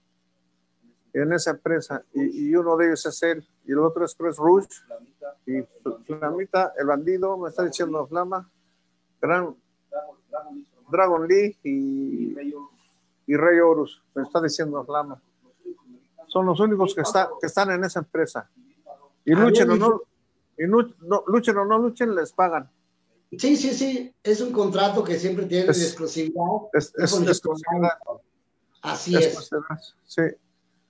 [1.12, 4.37] en esa empresa y, y uno de ellos es él y el otro es Chris
[4.37, 4.68] Rouge
[5.44, 8.48] y Fl- Flamita, el bandido, me está diciendo Flama,
[9.20, 9.54] Gran,
[10.90, 12.37] Dragon Lee y,
[13.26, 15.20] y Rey Horus, me está diciendo Flama.
[16.28, 18.48] Son los únicos que, está, que están en esa empresa.
[19.24, 20.02] Y Ah, luchen o no,
[20.56, 22.70] y no, luchen o no luchen, les pagan.
[23.38, 26.45] Sí, sí, sí, es un contrato que siempre tiene Es- de exclusividad.
[26.73, 27.99] Es, es, con- es exclusividad,
[28.83, 29.51] Así es
[30.07, 30.23] Sí,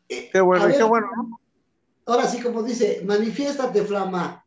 [0.08, 1.40] Eh, qué bueno, y qué ver, bueno, ¿no?
[2.06, 4.44] Ahora sí, como dice, manifiéstate, Flama.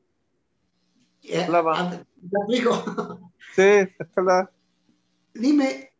[1.22, 1.92] Eh, Flama.
[1.92, 3.32] Te explico.
[3.56, 4.50] Sí, es verdad.
[5.34, 5.92] Dime,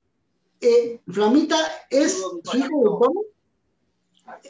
[0.60, 1.56] eh, ¿Flamita
[1.90, 3.22] es su hijo de Tono?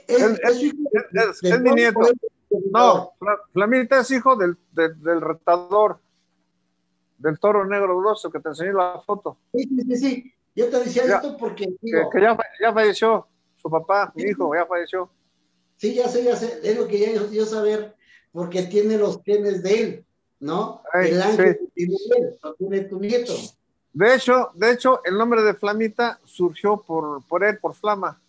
[0.07, 1.99] ¿Es, Él- es su hijo de, es- de es mi nieto.
[2.71, 5.99] No, Fla- Flamita es hijo del, del, del retador,
[7.23, 10.33] del toro negro grosso que te enseñé la foto, Sí, sí, sí.
[10.55, 11.15] Yo te decía Ya.
[11.15, 15.09] esto porque, que, digo, que ya, ya falleció, su papá, mi hijo, ya falleció.
[15.77, 17.95] sí, ya sé, ya sé, es lo que ya yo, saber,
[18.31, 20.05] porque tiene los genes de él,
[20.39, 20.81] ¿no?
[20.91, 21.83] Ay, el ángel sí.
[21.83, 23.33] él, tiene tu nieto.
[23.93, 28.19] De hecho, de hecho, el nombre de Flamita surgió por, por él, por Flama,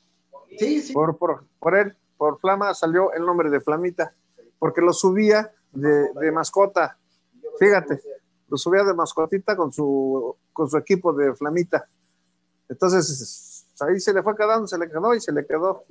[0.59, 0.93] Sí, sí.
[0.93, 4.15] por, por, por él, por Flama salió el nombre de Flamita,
[4.59, 6.97] porque lo subía de, de mascota,
[7.59, 8.01] fíjate,
[8.55, 11.89] lo subía de mascotita con su, con su equipo de Flamita.
[12.69, 15.83] Entonces, ahí se le fue quedando, se le quedó y se le quedó.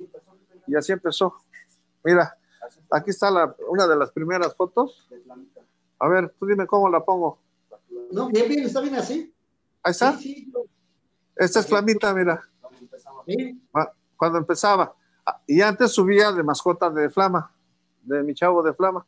[0.66, 1.34] Y así empezó.
[2.02, 2.38] Mira,
[2.90, 5.06] aquí está la, una de las primeras fotos.
[5.98, 7.38] A ver, tú dime cómo la pongo.
[8.10, 9.30] No, bien, bien, está bien así.
[9.82, 10.16] Ahí está.
[10.16, 10.52] Sí, sí,
[11.36, 12.42] Esta es Flamita, mira,
[13.26, 13.62] sí.
[14.16, 14.94] cuando empezaba.
[15.26, 17.52] Ah, Y antes subía de mascota de Flama,
[18.04, 19.04] de mi chavo de Flama.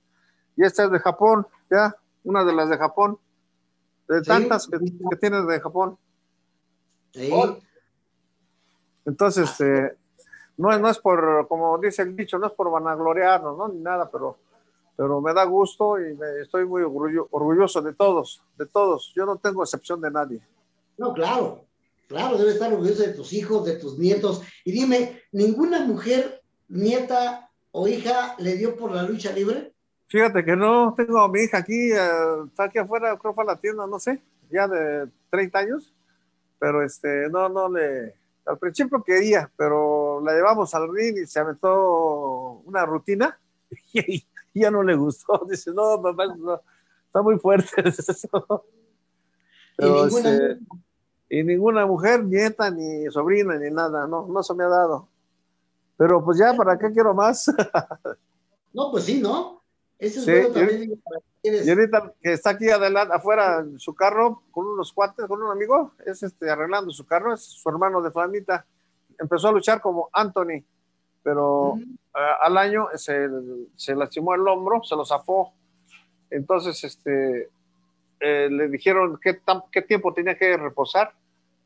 [0.56, 3.18] Y esta es de Japón, ya, una de las de Japón.
[4.08, 4.26] De Sí.
[4.26, 5.98] tantas que, que tienes de Japón.
[7.12, 7.30] sí.
[9.04, 9.96] Entonces, este,
[10.56, 13.68] no, es- no es por, como dice el dicho, no es por vanagloriarnos, ¿no?
[13.68, 14.36] Ni nada, pero,
[14.96, 19.12] pero me da gusto y me- estoy muy orgullo- orgulloso de todos, de todos.
[19.14, 20.40] Yo no tengo excepción de nadie.
[20.98, 21.66] No, claro,
[22.08, 24.42] claro, debe estar orgulloso de tus hijos, de tus nietos.
[24.64, 29.72] Y dime, ¿ninguna mujer, nieta o hija le dio por la lucha libre?
[30.08, 33.44] Fíjate que no tengo a mi hija aquí, eh, está aquí afuera, creo que fue
[33.44, 35.94] a la tienda, no sé, ya de 30 años,
[36.58, 38.14] pero este, no, no le,
[38.46, 43.38] al principio quería, pero la llevamos al ring y se aventó una rutina
[43.92, 46.60] y, ya no le gustó, dice, no, papá, no,
[47.06, 47.82] está muy fuerte.
[49.78, 50.58] Y Pero, ninguna, este,
[51.28, 55.06] y ninguna mujer, nieta, ni sobrina, ni nada, no, no se me ha dado.
[55.98, 57.52] Pero pues ya, ¿para qué quiero más?
[58.72, 59.55] no, pues sí, ¿no?
[59.98, 61.02] Eso es Sí, bueno y- también.
[61.42, 65.42] eres- Y ahorita que está aquí adelante, afuera en su carro, con unos cuates, con
[65.42, 68.66] un amigo, es este, arreglando su carro, es su hermano de Flamita.
[69.18, 70.62] Empezó a luchar como Anthony,
[71.22, 71.80] pero Ujú.
[71.82, 73.28] eh, al año se,
[73.74, 75.52] se lastimó el hombro, se lo zafó.
[76.30, 77.48] Entonces, este,
[78.20, 79.40] eh, le dijeron qué,
[79.72, 81.12] qué tiempo tenía que reposar,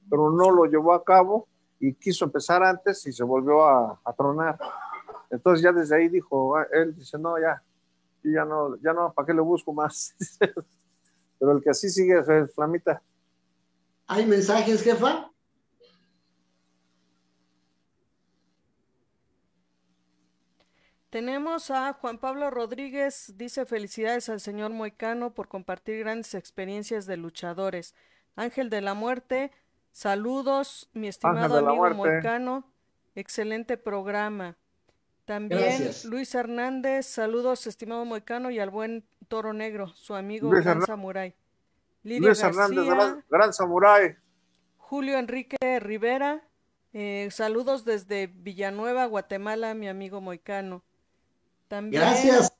[0.08, 1.48] pero no lo llevó a cabo
[1.80, 4.58] y quiso empezar antes y se volvió a, a tronar.
[5.30, 7.62] Entonces ya desde ahí dijo, ah, él dice, no, ya,
[8.22, 10.14] yo ya no, ya no, ¿para qué le busco más?
[11.38, 13.02] pero el que así sigue es el Flamita.
[14.06, 15.30] ¿Hay mensajes, jefa?
[21.10, 27.16] Tenemos a Juan Pablo Rodríguez, dice felicidades al señor Moicano por compartir grandes experiencias de
[27.16, 27.96] luchadores.
[28.36, 29.50] Ángel de la Muerte,
[29.90, 31.96] saludos, mi estimado amigo Muerte.
[31.96, 32.72] Moicano,
[33.16, 34.56] excelente programa.
[35.30, 36.04] También Gracias.
[36.06, 41.36] Luis Hernández, saludos, estimado Moicano, y al buen Toro Negro, su amigo Luis Gran Samurai.
[42.02, 44.16] Lidia Luis Hernández, García, gran, gran samurái.
[44.76, 46.42] Julio Enrique Rivera,
[46.92, 50.82] eh, saludos desde Villanueva, Guatemala, mi amigo Moicano.
[51.68, 52.52] También Gracias.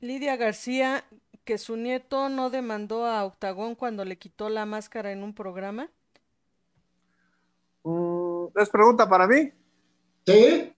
[0.00, 1.04] Lidia García,
[1.44, 5.92] que su nieto no demandó a Octagón cuando le quitó la máscara en un programa.
[7.84, 9.52] Mm, ¿Es pregunta para mí?
[10.26, 10.74] ¿Sí?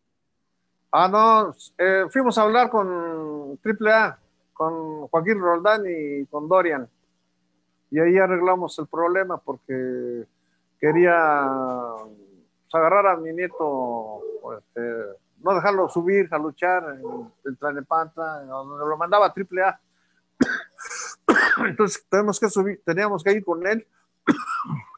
[0.94, 4.18] Ah, no, eh, fuimos a hablar con AAA,
[4.52, 6.86] con Joaquín Roldán y con Dorian.
[7.90, 10.26] Y ahí arreglamos el problema porque
[10.78, 11.46] quería
[11.96, 14.20] pues, agarrar a mi nieto,
[14.58, 14.82] este,
[15.38, 19.80] no dejarlo subir a luchar en el Tlanepantla, donde lo mandaba AAA.
[21.68, 23.86] Entonces tenemos que subir, teníamos que ir con él.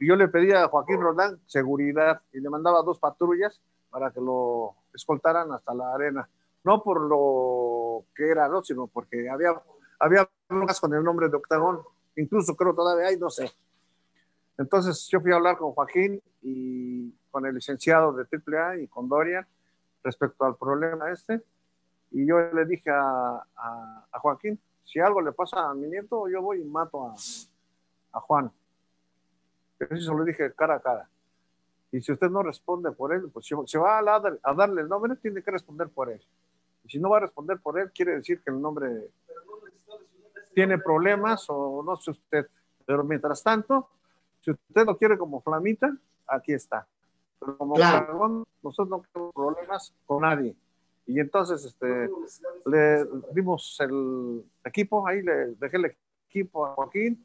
[0.00, 4.20] Y yo le pedía a Joaquín Roldán seguridad y le mandaba dos patrullas para que
[4.20, 6.28] lo escoltaran hasta la arena.
[6.64, 8.62] No por lo que era, ¿no?
[8.62, 9.50] sino porque había,
[9.98, 11.82] había broncas con el nombre de Octagón.
[12.16, 13.50] Incluso creo todavía hay, no sé.
[14.56, 19.08] Entonces yo fui a hablar con Joaquín y con el licenciado de AAA y con
[19.08, 19.46] Dorian
[20.02, 21.42] respecto al problema este.
[22.12, 26.40] Y yo le dije a, a- Joaquín, si algo le pasa a mi nieto, yo
[26.40, 27.14] voy y mato a,
[28.12, 28.52] a Juan.
[29.80, 31.10] Eso lo dije cara a cara.
[31.94, 34.80] Y si usted no responde por él, pues si se va a, la- a darle
[34.82, 36.20] el nombre, tiene que responder por él.
[36.84, 39.10] Y si no va a responder por él, quiere decir que el nombre
[40.54, 42.48] tiene problemas o no sé usted.
[42.84, 43.88] Pero mientras tanto,
[44.40, 46.84] si usted lo quiere como flamita, aquí está.
[47.38, 48.06] Pero como Claro.
[48.06, 50.56] dragón, nosotros no tenemos problemas con nadie.
[51.06, 52.10] Y entonces este,
[52.66, 55.96] le dimos el equipo, ahí le dejé el
[56.28, 57.24] equipo a Joaquín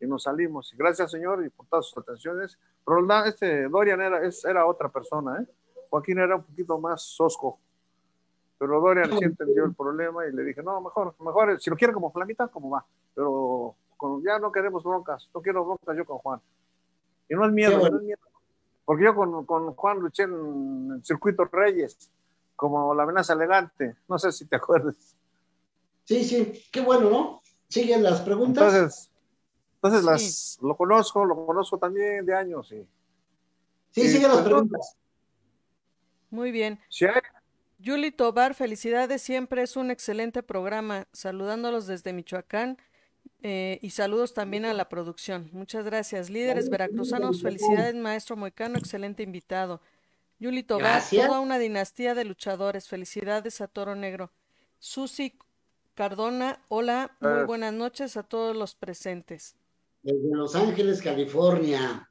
[0.00, 0.72] y nos salimos.
[0.72, 2.58] Y gracias, señor, y por todas sus atenciones.
[2.86, 5.46] Roldán, este Dorian era, era otra persona, ¿eh?
[5.90, 7.58] Joaquín era un poquito más sosco.
[8.58, 11.92] Pero Dorian sí entendió el problema y le dije, no, mejor, mejor, si lo quiere
[11.92, 12.84] como flamita, como va.
[13.14, 16.40] Pero con- ya no queremos broncas, no quiero broncas yo con Juan.
[17.28, 18.20] Y no es miedo, no es miedo.
[18.84, 22.10] Porque yo con, con Juan luché en el circuito Reyes,
[22.54, 23.96] como la amenaza elegante.
[24.08, 25.16] No sé si te acuerdas.
[26.04, 26.62] Sí, sí.
[26.70, 27.40] Qué bueno, ¿no?
[27.68, 28.62] ¿Siguen las preguntas?
[28.74, 29.10] Entonces,
[29.84, 30.06] entonces Sí.
[30.06, 32.72] las, lo conozco, lo conozco también de años.
[32.72, 32.76] Y,
[33.90, 34.96] sí, sí, siguen las preguntas.
[36.30, 36.80] Muy bien.
[36.90, 37.20] hay,
[37.78, 41.06] Yuli Tobar, felicidades, siempre es un excelente programa.
[41.12, 42.78] Saludándolos desde Michoacán
[43.42, 45.50] eh, y saludos también a la producción.
[45.52, 46.30] Muchas gracias.
[46.30, 49.80] Líderes veracruzanos, felicidades, maestro Moicano, excelente invitado.
[50.38, 51.26] Yuli Tobar, Gracias.
[51.26, 52.88] toda una dinastía de luchadores.
[52.88, 54.32] Felicidades a Toro Negro.
[54.78, 55.38] Susi
[55.94, 57.44] Cardona, hola, muy Eh.
[57.44, 59.54] buenas noches a todos los presentes.
[60.04, 62.10] Desde Los Ángeles, California.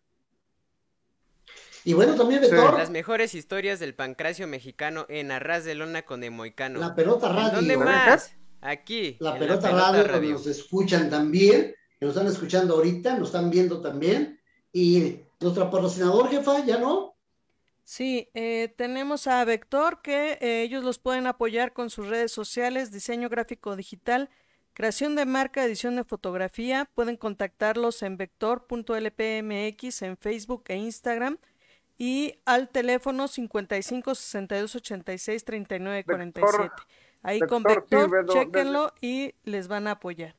[1.85, 2.49] Y bueno, también Sí.
[2.49, 6.79] Betor, Las mejores historias del pancracio mexicano en Arras de Lona con Emoicano.
[6.79, 7.51] la pelota ¿En radio.
[7.55, 8.35] ¿Dónde más?
[8.61, 9.17] Aquí.
[9.19, 14.39] La pelota, radio, nos escuchan también, que nos están escuchando ahorita, nos están viendo también.
[14.71, 17.15] Y nuestro patrocinador, jefa, ¿ya no?
[17.83, 22.91] Sí, eh, tenemos a Vector que eh, ellos los pueden apoyar con sus redes sociales,
[22.91, 24.29] diseño gráfico digital,
[24.74, 26.89] creación de marca, edición de fotografía.
[26.95, 31.38] Pueden contactarlos en vector.lpmx en Facebook e Instagram
[31.97, 36.71] y al teléfono 55 62 86 39 47.
[37.21, 40.36] Ahí con Vector, sí, Vector, chéquenlo y les van a apoyar.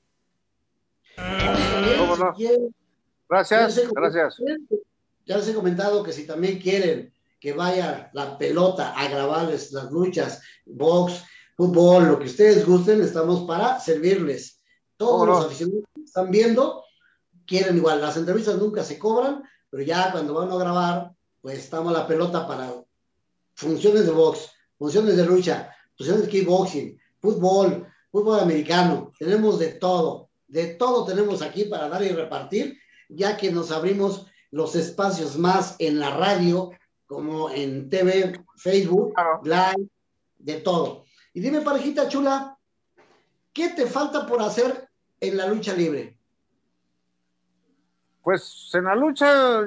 [3.29, 4.37] Gracias, ya les he gracias.
[4.37, 4.81] comentado-
[5.27, 7.11] Ya les he comentado que si también quieren
[7.41, 11.25] que vaya la pelota a grabarles las luchas, box,
[11.57, 14.61] fútbol, lo que ustedes gusten, estamos para servirles.
[14.97, 16.85] Todos los aficionados que están viendo
[17.47, 18.01] quieren igual.
[18.01, 22.47] Las entrevistas nunca se cobran, pero ya cuando van a grabar, pues estamos la pelota
[22.47, 22.73] para
[23.55, 29.13] funciones de box, funciones de lucha, funciones de kickboxing, fútbol, fútbol americano.
[29.19, 32.79] Tenemos de todo, de todo tenemos aquí para dar y repartir,
[33.09, 36.71] ya que nos abrimos los espacios más en la radio,
[37.07, 39.41] como en TV, Facebook, Claro.
[39.43, 39.89] live,
[40.39, 41.05] de todo.
[41.35, 42.57] Y dime, parejita chula,
[43.53, 46.17] ¿qué te falta por hacer en la lucha libre?
[48.23, 49.61] Pues en la lucha,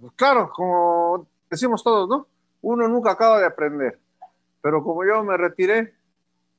[0.00, 2.26] pues, claro, como decimos todos, ¿no?
[2.62, 4.00] Uno nunca acaba de aprender.
[4.60, 5.94] Pero como yo me retiré,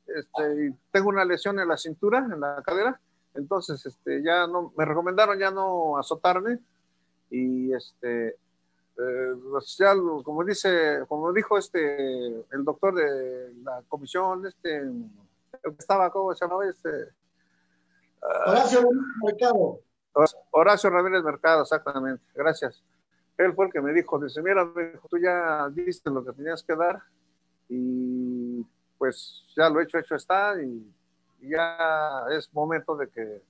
[0.08, 3.02] este, tengo una lesión en la cintura, en la cadera,
[3.34, 6.60] entonces este, ya no, me recomendaron ya no azotarme
[7.30, 8.38] y este,
[9.00, 14.84] eh, como dice, como dijo este, el doctor de la comisión, este,
[15.62, 16.68] que estaba, ¿cómo se llamaba?
[16.68, 16.90] Este,
[18.22, 18.90] Horacio
[19.24, 19.80] Mercado.
[20.52, 22.84] Horacio Ramírez Mercado, exactamente, gracias.
[23.38, 24.68] Él fue el que me dijo, dice, mira,
[25.10, 27.04] tú ya diste lo que tenías que dar
[27.70, 28.66] y
[28.98, 30.92] pues ya lo hecho, hecho está y
[31.42, 33.44] ya es momento de que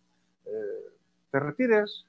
[0.45, 0.93] eh,
[1.31, 2.05] te retires.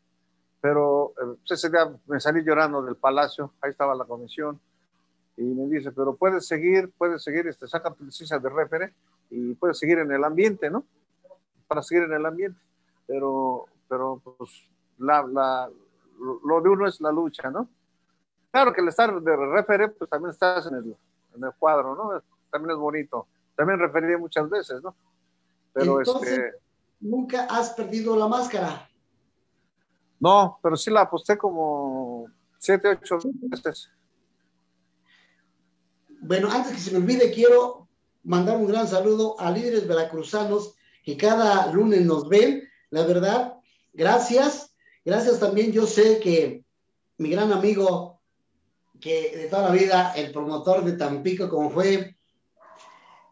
[0.60, 4.60] Pero eh, pues, ese día me salí llorando del palacio, ahí estaba la comisión,
[5.36, 8.92] y me dice, pero puedes seguir, puedes seguir, este, saca licencia de refere
[9.30, 10.84] y puedes seguir en el ambiente, ¿no?
[11.68, 12.58] Para seguir en el ambiente.
[13.06, 14.50] Pero, pero pues,
[14.98, 15.70] la, la,
[16.18, 17.68] lo de uno es la lucha, ¿no?
[18.50, 20.96] Claro que el estar de refere, pues también estás en el,
[21.36, 22.20] en el cuadro, ¿no?
[22.50, 23.28] También es bonito.
[23.54, 24.94] También referí muchas veces, ¿no?
[25.72, 26.58] Pero Entonces, este...
[27.00, 28.87] ¿nunca has perdido la máscara?
[30.20, 32.26] No, pero sí la aposté como
[32.58, 33.90] siete, ocho veces.
[36.20, 37.88] Bueno, antes que se me olvide, quiero
[38.24, 42.68] mandar un gran saludo a líderes veracruzanos que cada lunes nos ven.
[42.90, 43.54] La verdad,
[43.92, 44.74] gracias.
[45.04, 45.72] Gracias también.
[45.72, 46.64] Yo sé que
[47.18, 48.20] mi gran amigo,
[49.00, 52.16] que de toda la vida, el promotor de Tampico, como fue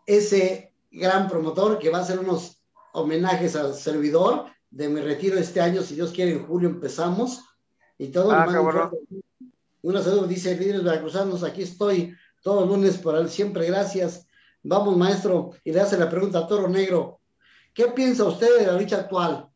[0.06, 2.62] ese gran promotor que va a hacer unos
[2.92, 4.46] homenajes al servidor
[4.76, 7.42] de mi retiro este año, si Dios quiere, en julio empezamos.
[7.96, 8.30] Y todo.
[8.30, 8.90] Ah,
[9.82, 14.28] Una salud, dice líderes veracruzanos, aquí estoy todos los lunes por él, siempre gracias.
[14.62, 17.20] Vamos, maestro, y le hace la pregunta a Toro Negro.
[17.72, 19.48] ¿Qué piensa usted de la lucha actual?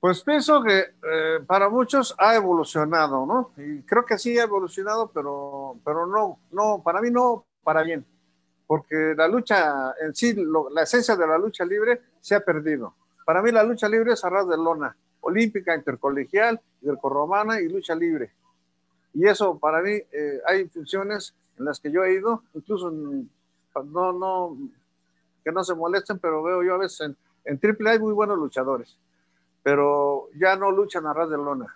[0.00, 3.52] Pues pienso que eh, para muchos ha evolucionado, ¿no?
[3.56, 8.04] Y creo que sí ha evolucionado, pero, pero no, no, para mí no para bien,
[8.66, 10.34] porque la lucha en sí,
[10.72, 12.96] la esencia de la lucha libre se ha perdido.
[13.30, 16.60] Para mí la lucha libre es arras de lona, olímpica, intercolegial,
[17.00, 18.32] romana y lucha libre.
[19.14, 24.12] Y eso para mí, eh, hay funciones en las que yo he ido, incluso no,
[24.12, 24.58] no,
[25.44, 28.36] que no se molesten, pero veo yo a veces en, en triple hay muy buenos
[28.36, 28.98] luchadores,
[29.62, 31.72] pero ya no luchan a ras de lona.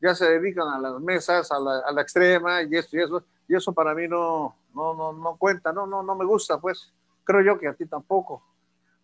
[0.00, 3.22] Ya se dedican a las mesas, a la, a la extrema y esto y eso.
[3.46, 6.90] Y eso para mí no, no, no, no cuenta, no, no, no me gusta, pues.
[7.22, 8.42] Creo yo que a ti tampoco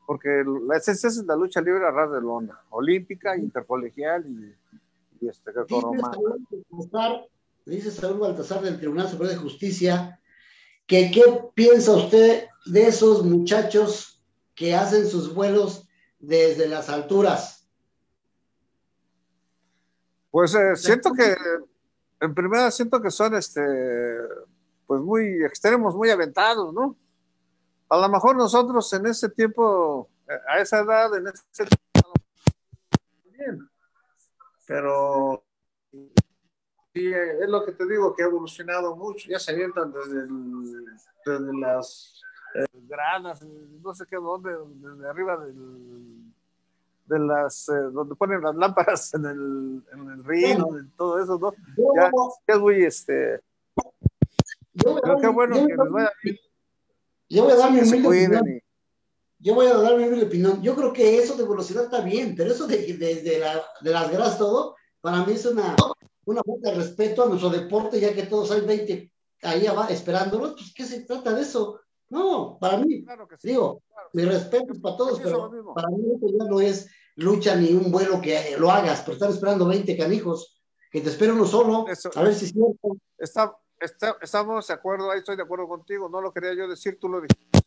[0.07, 5.53] porque la esencia es la lucha libre a ras de lona, olímpica, intercolegial y, este,
[7.65, 10.21] dice Saúl Baltasar del Tribunal Superior de Justicia
[10.87, 11.23] que qué
[11.55, 14.23] piensa usted de esos muchachos
[14.55, 15.89] que hacen sus vuelos
[16.19, 17.67] desde las alturas.
[20.31, 21.35] Pues eh, siento que,
[22.21, 23.63] en primera siento que son este,
[24.87, 26.97] pues muy extremos, muy aventados, ¿no?
[27.89, 30.09] A lo mejor nosotros en ese tiempo,
[30.49, 32.13] a esa edad, en ese tiempo,
[33.25, 33.69] bien,
[34.67, 35.45] pero
[36.95, 39.29] es lo que te digo, que ha evolucionado mucho.
[39.29, 40.27] Ya se avientan desde,
[41.27, 42.23] desde las
[42.55, 46.33] eh, granas, no sé qué dónde, desde arriba del,
[47.07, 50.67] de las, eh, donde ponen las lámparas en el, en el río,
[50.97, 51.53] todo eso, ¿no?
[51.97, 52.11] Ya,
[52.47, 53.41] es muy, este...
[54.77, 56.37] Pero qué bueno que les vaya bien.
[57.29, 58.61] Yo voy a dar mi opinión.
[59.39, 60.63] Yo voy a dar mi opinión.
[60.63, 63.91] Yo creo que eso de velocidad está bien, pero eso de, de, de, la, de
[63.91, 65.77] las gradas todo, para mí es una,
[66.25, 69.13] una falta de respeto a nuestro deporte, ya que todos hay 20
[69.45, 71.81] ahí esperándolos, pues ¿qué se trata de eso?
[72.11, 73.05] No, para mí,
[73.43, 77.73] digo, mi respeto es para todos, pero para mí eso ya no es lucha ni
[77.73, 81.87] un vuelo que lo hagas, pero están esperando 20 canijos, que te espera uno solo,
[82.15, 82.97] a ver si es cierto.
[83.19, 86.99] Está, está, estamos de acuerdo, ahí estoy de acuerdo contigo, no lo quería yo decir,
[86.99, 87.61] tú lo dijiste.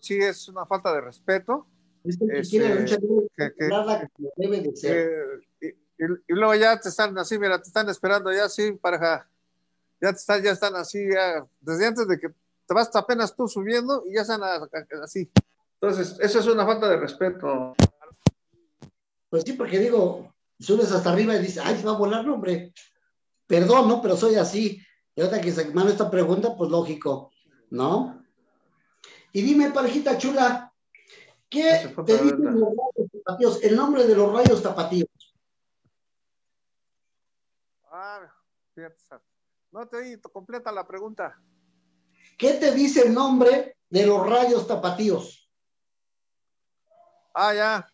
[0.00, 1.66] Sí, es una falta de respeto.
[2.04, 2.96] Es que, que quiere lucha
[3.36, 5.40] que, que, debe de ser.
[5.60, 5.74] Y,
[6.28, 9.28] luego ya te están así, mira, te están esperando ya así, pareja.
[10.00, 13.46] Ya, te están, ya están así, ya, desde antes de que te vas apenas tú
[13.48, 14.40] subiendo y ya están
[15.02, 15.30] así.
[15.74, 17.74] Entonces, eso es una falta de respeto.
[19.28, 22.34] Pues sí, porque digo, subes hasta arriba y dices, ay, se va a volar, no,
[22.34, 22.72] hombre.
[23.46, 24.00] Perdón, ¿no?
[24.00, 24.80] Pero soy así.
[25.20, 27.30] Y ahorita que se manda esta pregunta, pues lógico,
[27.68, 28.24] ¿no?
[29.32, 30.72] Y dime, parejita chula,
[31.50, 33.62] ¿qué te dicen los rayos tapatíos?
[33.62, 35.10] El nombre de los rayos tapatíos.
[39.70, 41.38] no te oí, completa la pregunta.
[42.38, 45.52] ¿Qué te dice el nombre de los rayos tapatíos?
[47.34, 47.92] Ah, ya.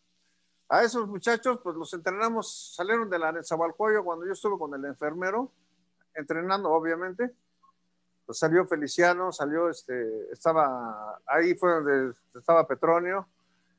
[0.69, 4.85] A esos muchachos, pues los entrenamos, salieron de la Nezahualcóyotl cuando yo estuve con el
[4.85, 5.53] enfermero,
[6.17, 7.31] entrenando, obviamente.
[8.25, 13.29] Pues salió Feliciano, salió este, estaba, ahí fue donde estaba Petronio,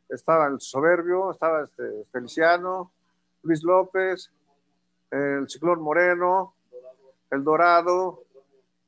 [0.07, 2.93] estaba el Soberbio, estaba este, Feliciano,
[3.43, 4.31] Luis López,
[5.11, 6.53] el Ciclón Moreno,
[7.29, 8.23] el Dorado,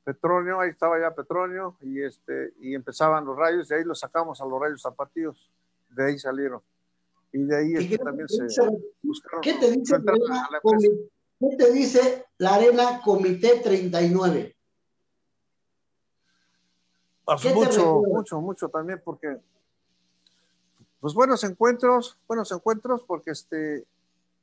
[0.03, 4.41] Petronio, ahí estaba ya Petronio, y, este, y empezaban los rayos, y ahí los sacamos
[4.41, 5.51] a los rayos zapatillos,
[5.89, 6.61] de ahí salieron.
[7.31, 8.43] Y de ahí este, también se
[9.03, 9.41] buscaron.
[9.41, 10.49] ¿Qué te, dice la arena,
[11.39, 14.55] ¿Qué te dice la Arena Comité 39?
[17.25, 19.37] Pues mucho, mucho, mucho también, porque
[20.99, 23.85] pues buenos encuentros, buenos encuentros, porque este,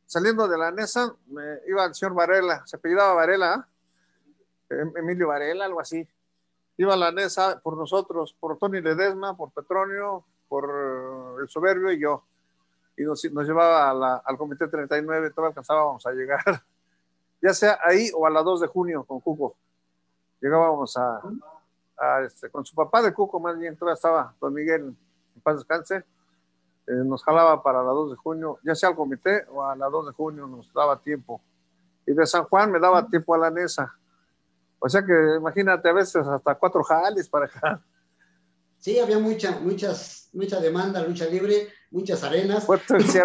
[0.07, 3.69] saliendo de la NESA, me iba el señor Varela, se apellidaba Varela,
[4.71, 4.75] ¿eh?
[4.81, 6.07] Em- Emilio Varela, algo así.
[6.79, 11.91] Iba a la NESA por nosotros, por Tony Ledesma, por Petronio, por eh, el Soberbio
[11.93, 12.25] y yo.
[12.97, 16.43] Y nos, nos llevaba a la- al Comité 39, todavía alcanzábamos a llegar,
[17.47, 19.57] ya sea ahí o a la 2 de junio con Cuco.
[20.41, 21.21] Llegábamos a,
[21.97, 25.57] a, este, con su papá de Cuco, más bien, todavía estaba Don Miguel, en paz
[25.59, 29.77] descanse, eh, nos jalaba para la 2 de junio, ya sea al comité o a
[29.77, 31.41] la 2 de junio nos daba tiempo.
[32.05, 33.95] Y de San Juan me daba tiempo a la NESA.
[34.81, 37.81] O sea que imagínate, a veces hasta cuatro jales para acá.
[38.79, 42.67] Sí, había mucha, muchas, mucha demanda, lucha libre, muchas arenas.
[42.67, 43.25] Puerto decía,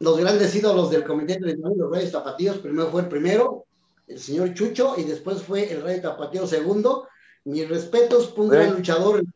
[0.00, 3.64] Los grandes ídolos del Comité 39, los Reyes Tapatíos, primero fue el primero,
[4.06, 7.08] el señor Chucho, y después fue el Rey Tapatío segundo.
[7.44, 9.26] Mis respetos, fue un gran luchador, el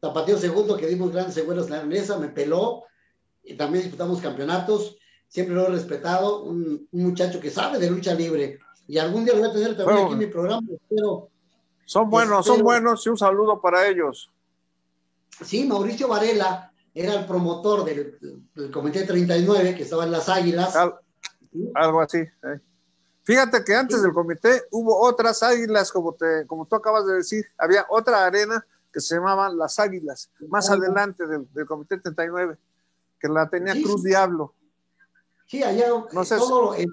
[0.00, 2.84] Tapatío segundo, que dimos grandes secuelas en la mesa, me peló,
[3.42, 4.96] y también disputamos campeonatos,
[5.28, 9.34] siempre lo he respetado, un, un muchacho que sabe de lucha libre, y algún día
[9.34, 10.04] lo voy a tener también Bueno.
[10.04, 11.28] aquí en mi programa, espero.
[11.84, 14.30] son buenos, son buenos y un saludo para ellos.
[15.44, 18.18] Sí, Mauricio Varela era el promotor del,
[18.54, 20.74] del Comité 39, que estaba en las Águilas.
[20.74, 20.94] Al-
[21.74, 22.18] algo así.
[22.18, 22.60] eh.
[23.22, 27.44] Fíjate que antes del comité hubo otras águilas, como, te, como tú acabas de decir,
[27.58, 32.56] había otra arena que se llamaban Las Águilas, más adelante del, del comité 39,
[33.20, 34.02] que la tenía Sí, Cruz.
[34.02, 34.54] Diablo.
[35.46, 36.88] Sí, allá No sé todo en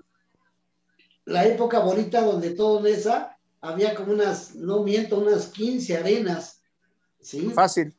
[1.23, 6.61] la época bonita donde todo esa había como unas, no miento, unas 15 arenas.
[7.21, 7.49] Sí.
[7.51, 7.95] Fácil.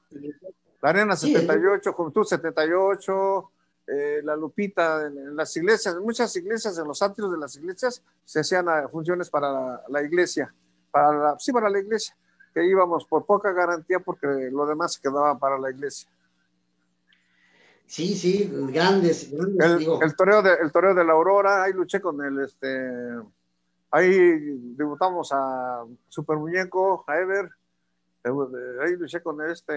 [0.87, 3.51] La Arena Sí, 78, Juventud 78,
[3.89, 7.57] eh, la Lupita, en, en las iglesias, en muchas iglesias, en los atrios de las
[7.57, 10.55] iglesias, se hacían ah, funciones para la, la iglesia,
[10.93, 12.17] para la, sí, para la iglesia,
[12.55, 16.09] que íbamos por poca garantía porque lo demás se quedaba para la iglesia.
[17.87, 20.01] Sí, sí, grandes, grandes, El, digo.
[20.01, 23.11] el toreo de, el toreo de la Aurora, ahí luché con el, este,
[23.91, 24.13] ahí
[24.77, 27.51] debutamos a Super Muñeco, a Ever,
[28.23, 28.31] eh,
[28.85, 29.75] ahí luché con este,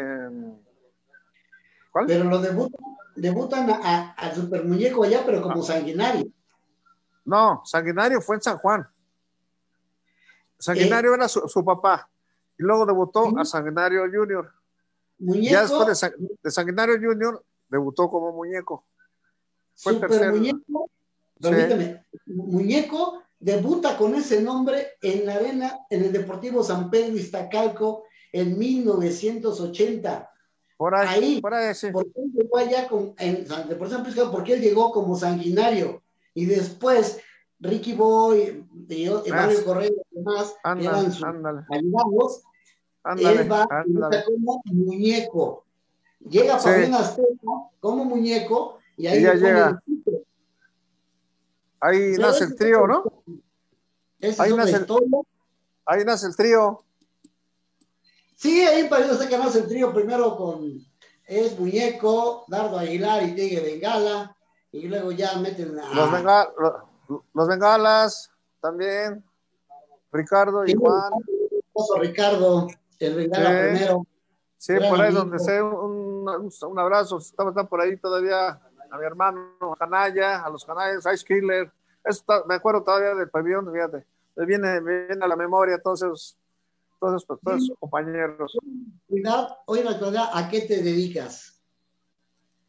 [1.92, 2.06] ¿cuál?
[2.08, 2.82] Pero lo debutan,
[3.16, 6.26] debutan a- al super muñeco allá, pero como sanguinario.
[7.26, 8.88] No, Sanguinario fue en San Juan.
[10.58, 12.10] Sanguinario era su, su papá.
[12.58, 13.36] Y luego debutó Sí.
[13.38, 14.52] a Sanguinario Junior.
[15.20, 16.14] Muñeco, Ya después de, San-
[16.44, 18.86] de Sanguinario Junior, debutó como muñeco.
[19.76, 20.32] fue super tercero.
[20.34, 20.90] muñeco,
[21.42, 21.50] Sí.
[21.50, 28.04] permíteme, muñeco debuta con ese nombre en la arena, en el Deportivo San Pedro Iztacalco
[28.34, 30.29] en 1980.
[30.80, 31.42] Por ahí, Ahí.
[31.42, 31.90] por ahí, sí.
[31.92, 35.14] porque él llegó allá con, en San- de por San Pescado, porque él llegó como
[35.18, 36.02] sanguinario
[36.34, 37.20] y después
[37.60, 42.44] Ricky Boy y, y Mario Correa y demás Ándale, eran sus ándale, ayudados,
[43.04, 44.24] ándale, él va y ándale.
[44.24, 45.66] como muñeco.
[46.30, 46.70] Llega Sí.
[46.70, 47.28] Fabián Azteca
[47.82, 49.82] como muñeco y ahí Y ya llega.
[49.86, 50.24] el.
[51.82, 53.04] Ahí nace el trío, ¿no?
[54.38, 54.88] Ahí nace el-.
[55.86, 56.84] Ahí nace el trío.
[58.40, 60.80] Sí, ahí parece ser que nace el trío primero con
[61.28, 64.34] es Muñeco, Dardo Aguilar y Tigre Bengala,
[64.72, 68.32] y luego ya meten a Los, benga- lo- los bengalas
[68.62, 69.22] también.
[70.12, 71.12] Ricardo y Sí, Juan.
[72.00, 72.68] Ricardo,
[73.00, 73.70] el Bengala Sí.
[73.76, 74.08] primero.
[74.58, 75.20] Sí, Gran por ahí amigo.
[75.22, 77.18] donde sé, un, un, abrazo.
[77.18, 78.50] Estaba está por ahí todavía
[78.92, 81.72] a mi hermano Canalla, a los canallas, Ice Killer.
[82.06, 84.06] Eso está- me acuerdo todavía del pabellón, fíjate.
[84.38, 86.38] Me viene, me viene a la memoria todos esos,
[87.00, 88.58] todos esos compañeros.
[89.08, 91.62] Cuidado, hoy en la actualidad, ¿a qué te dedicas?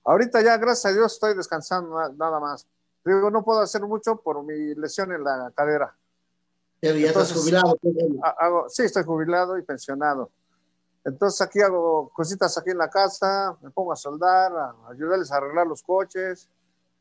[0.04, 2.66] Ahorita ya, gracias a Dios, estoy descansando na- nada más.
[3.04, 5.94] Digo, no puedo hacer mucho por mi lesión en la cadera.
[6.80, 7.78] Pero ya estás Entonces- jubilado.
[7.82, 8.20] bueno.
[8.24, 10.30] Ha- Hago, sí, estoy jubilado y pensionado.
[11.04, 15.36] Entonces aquí hago cositas aquí en la casa, me pongo a soldar, a ayudarles a
[15.38, 16.48] arreglar los coches,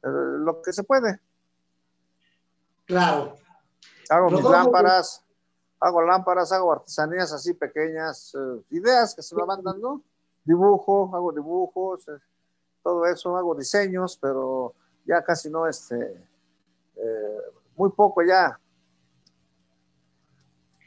[0.04, 1.20] eh, lo que se puede.
[2.86, 3.36] Claro.
[4.10, 5.24] Hago mis lámparas,
[5.80, 10.02] hago lámparas, hago artesanías así pequeñas, eh, ideas que se me van dando,
[10.44, 12.20] dibujo, hago dibujos, eh,
[12.84, 14.74] todo eso, hago diseños, pero
[15.06, 15.96] ya casi no, este,
[16.96, 17.38] eh,
[17.76, 18.60] muy poco ya.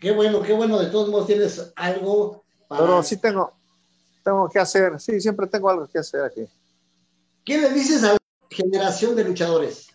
[0.01, 0.78] Qué bueno, qué bueno.
[0.78, 2.82] De todos modos tienes algo para...
[2.82, 3.53] Pero sí tengo,
[4.24, 6.45] tengo que hacer, sí, siempre tengo algo que hacer aquí.
[7.45, 8.18] ¿Qué le dices a la
[8.51, 9.88] generación de luchadores?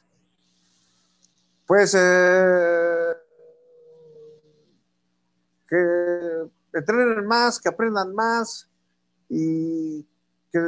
[1.66, 2.87] Pues eh,
[5.68, 8.68] que entrenen más, que aprendan más
[9.30, 10.06] y
[10.52, 10.60] que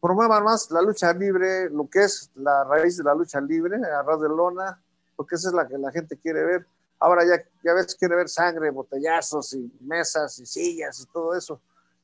[0.00, 4.02] promuevan más la lucha libre, lo que es la raíz de la lucha libre, a
[4.02, 4.80] ras de lona,
[5.16, 6.66] porque esa es la que la gente quiere ver.
[7.00, 11.60] Ahora ya, ya ves, quiere ver sangre, botellazos y mesas y sillas y todo eso.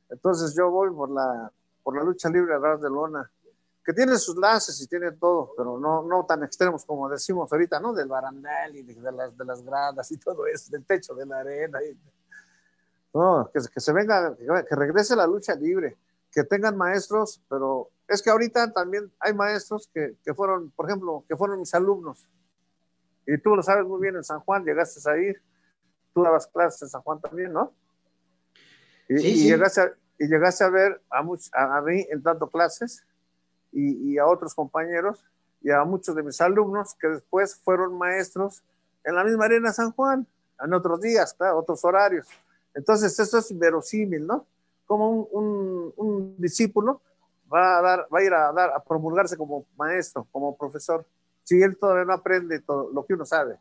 [0.09, 1.51] Entonces yo voy por la,
[1.83, 3.31] por la lucha libre a ras de lona,
[3.85, 7.81] que tiene sus lances y tiene todo, pero no, no tan extremos como decimos ahorita,
[7.81, 7.93] ¿no?
[7.93, 11.41] Del barandal y de, las, de las gradas y todo eso, del techo de la
[11.41, 11.79] arena.
[13.13, 15.97] no, que, que se venga, que regrese la lucha libre,
[16.33, 21.25] que tengan maestros, pero es que ahorita también hay maestros que, que fueron, por ejemplo,
[21.29, 22.29] que fueron mis alumnos.
[23.27, 25.41] Y tú lo sabes muy bien en San Juan, llegaste a ir,
[26.13, 27.73] tú dabas clases en San Juan también, ¿no?
[29.09, 29.49] Y, Sí, y sí.
[29.49, 33.05] llegaste, a, y llegaste a ver a, much- a, a mí en dando clases
[33.75, 35.25] y, y a otros compañeros
[35.61, 38.63] y a muchos de mis alumnos que después fueron maestros
[39.05, 40.27] en la misma arena San Juan,
[40.63, 42.27] en otros días, claro, otros horarios.
[42.75, 44.47] Entonces, eso es verosímil, ¿no?
[44.87, 47.01] Como un, un- un discípulo
[47.53, 51.05] va a, dar, va a ir a, dar, a promulgarse como maestro, como profesor,
[51.43, 53.59] si él todavía no aprende todo lo que uno sabe.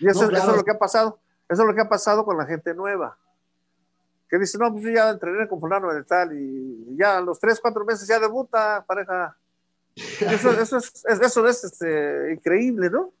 [0.00, 0.42] Y eso, No, claro.
[0.44, 1.18] eso es lo que ha pasado.
[1.48, 3.16] Eso es lo que ha pasado con la gente nueva.
[4.28, 7.38] Que dice, no, pues yo ya entrené con fulano de tal y ya a los
[7.38, 9.36] tres, cuatro meses ya debuta pareja.
[9.94, 13.12] Eso, eso es, es- eso es este, increíble, ¿no?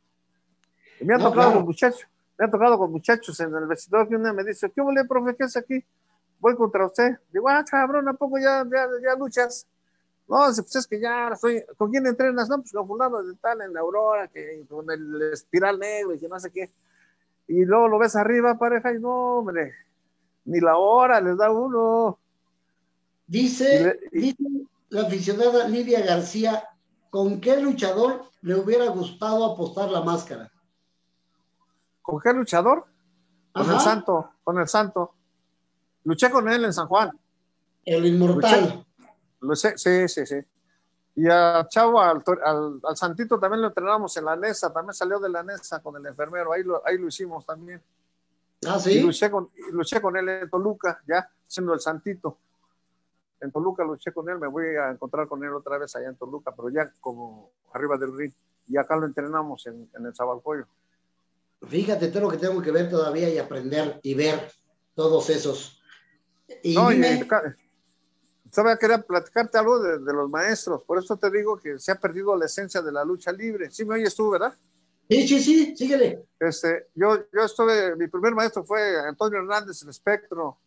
[1.00, 1.56] Y me ha No, tocado claro.
[1.58, 2.06] con muchachos,
[2.38, 5.36] me ha tocado con muchachos en el vestidor que una me dice, ¿qué huele, profe?
[5.36, 5.84] ¿Qué es aquí?
[6.40, 7.18] Voy contra usted.
[7.32, 9.66] Digo, ah, cabrón, ¿a poco ya, ya, ya luchas?
[10.28, 12.48] No, pues es que ya estoy, ¿con quién entrenas?
[12.48, 16.18] No, pues con fulano de tal en la Aurora, que con el espiral negro y
[16.18, 16.72] que no sé qué.
[17.46, 19.72] Y luego lo ves arriba, pareja, y no, hombre,
[20.46, 22.18] ni la hora les da uno.
[23.26, 24.36] Dice, Y le- y- dice
[24.88, 26.64] la aficionada Lidia García,
[27.10, 30.50] ¿con qué luchador le hubiera gustado apostar la máscara?
[32.02, 32.86] ¿Con qué luchador?
[33.52, 35.12] Con el santo, con el santo.
[36.04, 37.10] Luché con él en San Juan.
[37.84, 38.84] El inmortal.
[39.40, 40.36] Luché, sí, sí, sí.
[41.16, 45.18] Y a Chavo, al, al, al Santito también lo entrenamos en la NESA, también salió
[45.18, 47.82] de la NESA con el enfermero, ahí lo, ahí lo hicimos también.
[48.66, 49.00] Ah, Y sí.
[49.00, 52.38] luché con, y luché con él en Toluca, ya siendo el Santito.
[53.40, 56.16] En Toluca luché con él, me voy a encontrar con él otra vez allá en
[56.16, 58.32] Toluca, pero ya como arriba del ring.
[58.68, 60.66] Y acá lo entrenamos en, en el Zabalcoyo.
[61.68, 64.50] Fíjate todo lo que tengo que ver todavía y aprender y ver
[64.94, 65.80] todos esos.
[66.62, 67.26] Y No, y, dime,
[68.50, 72.00] todavía quería platicarte algo de, de los maestros, por eso te digo que se ha
[72.00, 73.70] perdido la esencia de la lucha libre.
[73.70, 74.54] Sí me oyes tú, ¿verdad?
[75.08, 76.24] Sí, sí, sí, síguele.
[76.38, 80.58] Este, yo, yo estuve, mi primer maestro fue Antonio Hernández, el espectro.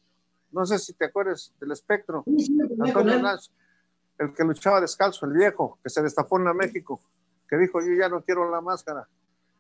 [0.51, 2.23] No sé si te acuerdas del espectro.
[2.25, 3.15] Sí, sí, Antonio.
[3.15, 3.51] Hernández,
[4.17, 6.99] el que luchaba descalzo, el viejo, que se destapó en la México,
[7.47, 9.07] que dijo, yo ya no quiero la máscara.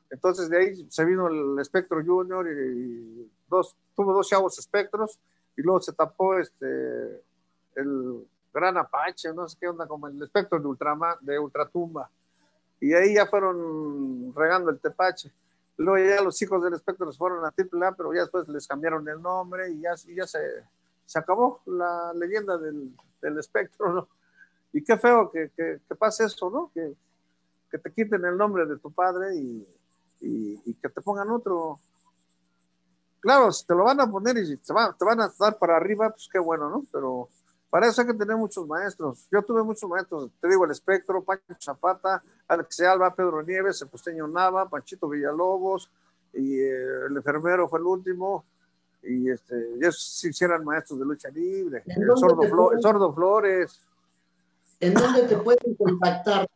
[0.09, 5.19] Entonces de ahí se vino el espectro junior y dos, tuvo dos chavos espectros
[5.55, 6.65] y luego se tapó este,
[7.75, 12.09] el gran Apache, no sé qué onda, como el espectro de, Ultrama, de Ultratumba.
[12.81, 15.31] Y ahí ya fueron regando el tepache.
[15.77, 19.07] Luego ya los hijos del espectro se fueron a AAA, pero ya después les cambiaron
[19.07, 20.39] el nombre y ya, y ya se,
[21.05, 24.07] se acabó la leyenda del, del espectro, ¿no?
[24.73, 26.69] Y qué feo que, que, que pase eso, ¿no?
[26.73, 26.93] Que,
[27.71, 29.67] que te quiten el nombre de tu padre y,
[30.21, 31.79] y, y que te pongan otro.
[33.21, 35.75] Claro, si te lo van a poner y te, va- te van a dar para
[35.75, 36.85] arriba, pues qué bueno, ¿no?
[36.91, 37.29] Pero
[37.69, 39.27] para eso hay que tener muchos maestros.
[39.31, 43.89] Yo tuve muchos maestros, te digo, el espectro, Pancho Zapata, Alex Alba, Pedro Nieves, el
[43.89, 45.89] costeño Nava, Panchito Villalobos,
[46.33, 48.45] y eh, el enfermero fue el último,
[49.03, 53.13] y este, ellos sí sí eran maestros de lucha libre, ¿En el sordo, el sordo
[53.13, 53.81] Flores,
[54.81, 56.47] ¿En dónde te pueden contactar?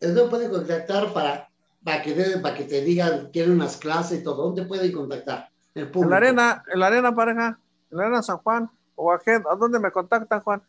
[0.00, 1.48] ¿En dónde pueden contactar para,
[1.84, 4.42] para, que, te- para que te digan, quieren unas clases y todo?
[4.46, 5.48] ¿Dónde pueden contactar?
[5.74, 6.04] El público.
[6.06, 7.58] en la arena, en la arena pareja,
[7.90, 8.68] en la arena San Juan,
[9.02, 10.62] o a, qué- ¿a dónde me contactan, Juan?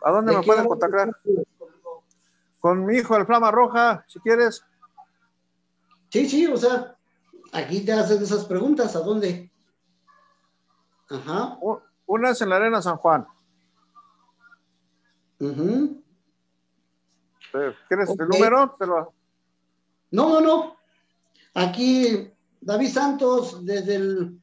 [0.00, 1.10] ¿A dónde ¿De me pueden contactar?
[2.60, 4.64] Con mi hijo, el Flama Roja, si quieres.
[6.10, 6.96] Sí, sí, o sea,
[7.52, 8.94] aquí te hacen esas preguntas.
[8.94, 9.50] ¿A dónde?
[11.10, 11.58] Ajá.
[12.06, 13.26] Una es en la arena San Juan.
[17.54, 18.76] Eh, ¿Quieres el número?
[20.12, 20.76] No, no, no.
[21.54, 24.40] Aquí David Santos desde el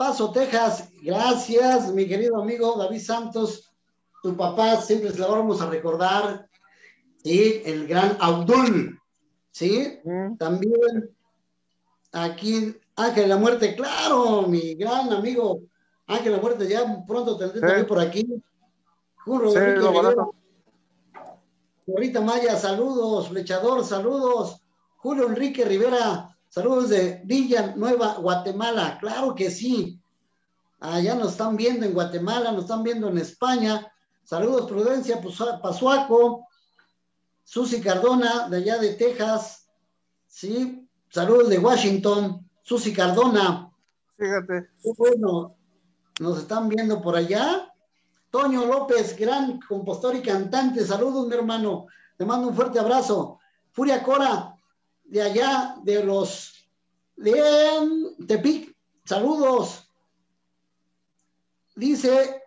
[0.00, 0.88] Paso, Texas.
[1.02, 3.70] Gracias, mi querido amigo David Santos.
[4.22, 6.48] Tu papá siempre se lo vamos a recordar.
[7.22, 8.98] Sí, el gran Abdul.
[9.50, 10.38] Sí, Mm.
[10.38, 11.14] también
[12.12, 13.76] aquí Ángel de la Muerte.
[13.76, 15.60] Claro, mi gran amigo
[16.06, 16.66] Ángel de la Muerte.
[16.66, 17.66] Ya pronto tendré Sí.
[17.66, 18.26] también por aquí.
[19.26, 19.52] Juro.
[21.88, 23.28] Rita Maya, saludos.
[23.28, 24.62] Flechador, saludos.
[24.96, 28.98] Julio Enrique Rivera, saludos de Villa Nueva, Guatemala.
[29.00, 29.98] Claro que sí.
[30.80, 33.90] Allá nos están viendo en Guatemala, nos están viendo en España.
[34.24, 35.20] Saludos, Prudencia
[35.62, 36.46] Pasuaco.
[37.44, 39.66] Susi Cardona, de allá de Texas.
[40.26, 40.86] Sí.
[41.08, 42.48] Saludos de Washington.
[42.62, 43.72] Susi Cardona.
[44.16, 44.68] Fíjate.
[44.82, 45.56] Qué bueno.
[46.20, 47.72] Nos están viendo por allá.
[48.30, 50.84] Toño López, gran compositor y cantante.
[50.84, 51.86] Saludos, mi hermano.
[52.16, 53.40] Te mando un fuerte abrazo.
[53.72, 54.54] Furia Cora,
[55.10, 56.54] de allá, de los
[57.16, 58.74] de Tepic.
[59.04, 59.90] Saludos.
[61.74, 62.42] Dice,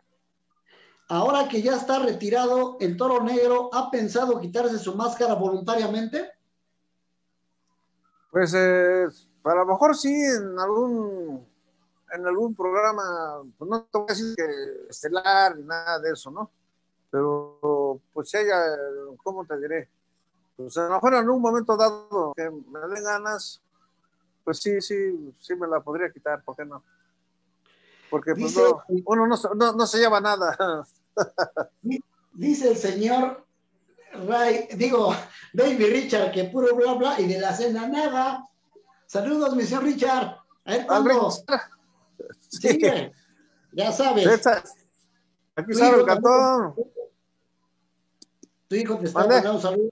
[1.09, 6.31] ahora que ya está retirado, el toro negro ha pensado quitarse su máscara voluntariamente.
[8.31, 9.07] Pues eh,
[9.43, 11.45] a lo mejor sí en algún
[12.13, 16.29] en algún programa, pues no te voy a decir que estelar ni nada de eso,
[16.29, 16.49] ¿no?
[17.09, 18.55] Pero pues si haya,
[19.23, 19.89] ¿cómo te diré?
[20.63, 23.61] Pues a lo mejor en un momento dado que me den ganas,
[24.45, 24.95] pues sí, sí,
[25.39, 26.81] sí me la podría quitar, ¿por qué no?
[28.09, 30.85] Porque pues, Dice- no, uno no, se- no, no se lleva nada.
[32.31, 33.45] Dice el señor
[34.27, 35.13] Ray, digo,
[35.53, 38.47] Baby Richard, que puro bla bla y de la cena nada.
[39.05, 40.37] Saludos, mi señor Richard.
[40.65, 41.29] A ver cuándo.
[42.49, 42.79] Sí,
[43.73, 44.47] ya sabes.
[45.55, 46.75] aquí hijo el cantón.
[48.69, 49.91] Tu hijo te está mandando un saludo.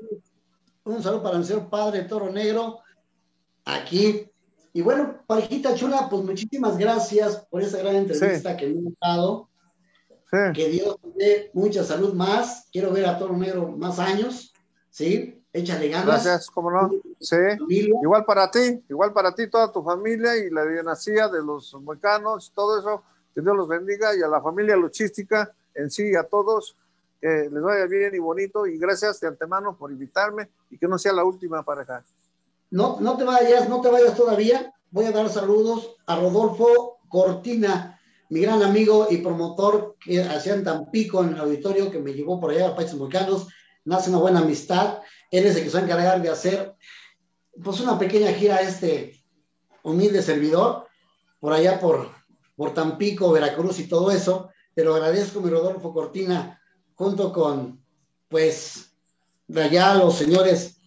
[0.83, 2.79] Un saludo para el señor padre Toro Negro.
[3.65, 4.27] Aquí.
[4.73, 9.49] Y bueno, parejita chula, pues muchísimas gracias por esa gran entrevista que me han dado.
[10.31, 10.37] Sí.
[10.55, 12.67] Que Dios te dé mucha salud más.
[12.71, 14.53] Quiero ver a Toro Negro más años.
[14.89, 15.43] ¿Sí?
[15.53, 16.05] Échale ganas.
[16.07, 16.89] Gracias, ¿cómo no?
[17.19, 17.35] Sí.
[17.69, 22.51] Igual para ti, igual para ti, toda tu familia y la dinastía de los moicanos,
[22.55, 23.03] todo eso,
[23.35, 26.77] que Dios los bendiga y a la familia luchística en sí, a todos,
[27.21, 30.97] que les vaya bien y bonito y gracias de antemano por invitarme y que no
[30.97, 32.03] sea la última pareja.
[32.71, 34.73] No, no te vayas, no te vayas todavía.
[34.89, 37.99] Voy a dar saludos a Rodolfo Cortina,
[38.29, 42.39] mi gran amigo y promotor que hacía en Tampico en el auditorio que me llevó
[42.39, 43.47] por allá a Países Volcanos.
[43.85, 44.99] Nace una buena amistad.
[45.29, 46.75] Él es el que se va a encargar de hacer
[47.63, 49.23] pues una pequeña gira a este
[49.83, 50.87] humilde servidor
[51.39, 52.09] por allá por,
[52.55, 54.49] por Tampico, Veracruz y todo eso.
[54.73, 56.60] Te lo agradezco, mi Rodolfo Cortina,
[57.01, 57.83] junto con
[58.29, 58.93] pues
[59.55, 60.79] allá los señores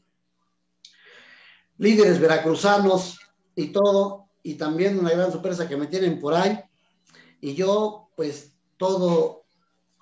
[1.77, 3.19] líderes veracruzanos
[3.57, 6.61] y todo, y también una gran sorpresa que me tienen por ahí.
[7.41, 9.43] Y yo, pues, todo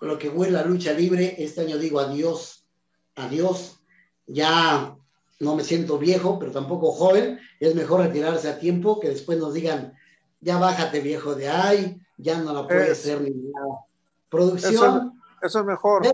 [0.02, 2.66] lo que huele a lucha libre, este año digo adiós,
[3.14, 3.80] adiós.
[4.26, 4.94] Ya
[5.40, 7.40] no me siento viejo, pero tampoco joven.
[7.58, 9.94] Es mejor retirarse a tiempo que después nos digan,
[10.40, 13.86] ya bájate viejo de ahí, ya no la puedes Es- hacer ni nada.
[14.28, 14.74] Producción.
[14.74, 15.11] Eso
[15.43, 16.07] es mejor.
[16.07, 16.12] Sí.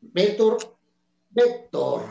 [0.00, 0.58] Vector.
[1.30, 2.02] Vector.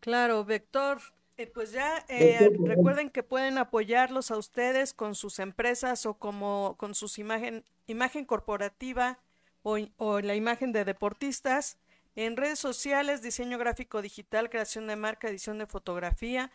[0.00, 1.00] Claro, Vector.
[1.36, 6.76] eh, pues ya eh, recuerden que pueden apoyarlos a ustedes con sus empresas o como
[6.78, 9.18] con sus imagen, imagen corporativa
[9.62, 11.78] o, o la imagen de deportistas
[12.14, 16.50] en redes sociales, diseño gráfico digital, creación de marca, edición de fotografía.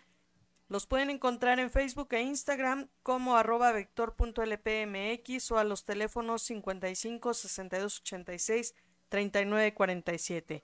[0.71, 7.33] Los pueden encontrar en Facebook e Instagram como arroba vector.lpmx o a los teléfonos 55
[7.33, 8.75] 62 86
[9.09, 10.63] 39 47.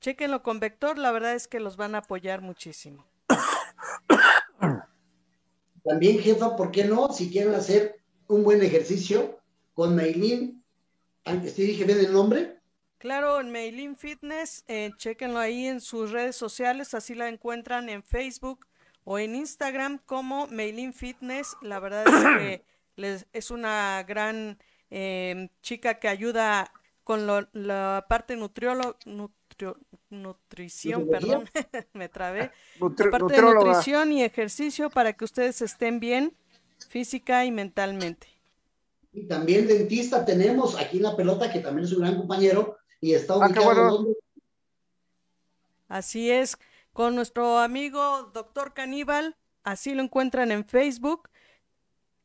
[0.00, 3.06] Chéquenlo con Vector, la verdad es que los van a apoyar muchísimo.
[5.84, 7.12] También, jefa, ¿por qué no?
[7.12, 9.38] Si quieren hacer un buen ejercicio
[9.72, 10.64] con Maylin,
[11.24, 12.58] antes te dije bien el nombre,
[12.98, 18.02] Claro, en Mailin Fitness, eh, chéquenlo ahí en sus redes sociales, así la encuentran en
[18.02, 18.66] Facebook
[19.10, 21.56] o en Instagram como Mailin Fitness.
[21.62, 22.64] La verdad es que
[22.96, 24.58] les, es una gran
[24.90, 26.70] eh, chica que ayuda
[27.04, 29.78] con lo- la parte nutriolo, nutrio-
[30.10, 31.48] nutrición, perdón,
[31.94, 32.50] me trabé.
[32.78, 36.34] Nutri- La parte de nutrición y ejercicio para que ustedes estén bien
[36.88, 38.26] física y mentalmente.
[39.14, 43.14] y también dentista tenemos aquí en la pelota, que también es un gran compañero, y
[43.14, 44.06] está Ah, ubicado.
[45.88, 46.58] Así es,
[46.98, 51.30] con nuestro amigo Doctor Caníbal, así lo encuentran en Facebook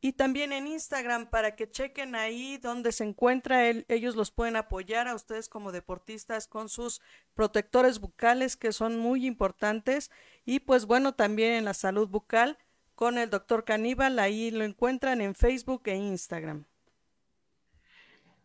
[0.01, 3.85] y también en Instagram para que chequen ahí donde se encuentra él.
[3.87, 7.01] Ellos los pueden apoyar a ustedes como deportistas con sus
[7.35, 10.09] protectores bucales que son muy importantes
[10.43, 12.57] y pues bueno, también en la salud bucal
[12.95, 16.65] con el Doctor Caníbal, ahí lo encuentran en Facebook e Instagram.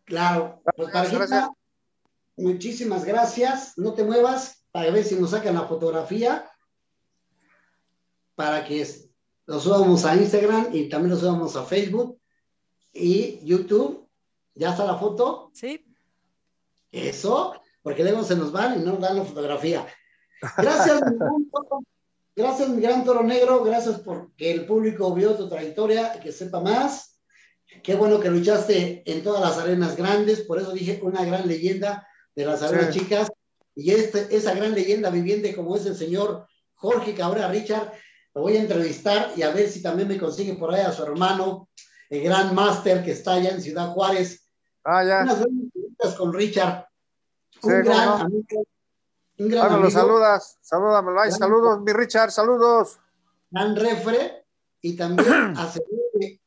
[0.05, 1.49] Claro, pues Gracias, parejita, gracias.
[2.37, 3.75] muchísimas gracias.
[3.79, 6.49] No te muevas para ver si nos sacan la fotografía
[8.35, 8.87] para que
[9.45, 12.19] lo subamos a Instagram y también lo subamos a Facebook
[12.93, 14.07] y YouTube.
[14.55, 15.51] ¿Ya está la foto?
[15.53, 15.85] ¿Sí?
[16.91, 19.85] Eso, porque luego se nos van y no nos dan la fotografía.
[20.57, 21.79] Gracias, mi gran toro,
[22.35, 27.19] gracias, mi gran toro negro, gracias porque el público vio tu trayectoria, que sepa más.
[27.83, 32.07] Qué bueno que luchaste en todas las arenas grandes, por eso dije una gran leyenda
[32.35, 33.01] de las arenas Sí.
[33.01, 33.29] chicas.
[33.79, 37.93] Y este, esa gran leyenda viviente como es el señor Jorge Cabrera Richard,
[38.33, 41.03] lo voy a entrevistar y a ver si también me consigue por ahí a su
[41.03, 41.69] hermano,
[42.09, 44.45] el gran máster que está allá en Ciudad Juárez.
[44.83, 45.21] Ah, ya.
[45.23, 46.85] Unas buenas entrevistas con Richard.
[47.63, 48.13] Un gran no.
[48.15, 48.63] amigo.
[49.37, 49.91] Un gran Ah, me lo amigo.
[49.91, 51.21] saludas, salúdamelo.
[51.21, 52.99] Ay, saludos, mi Richard, saludos.
[53.51, 54.45] gran refre
[54.81, 55.27] y también
[55.57, 55.81] hace
[56.15, 56.41] de,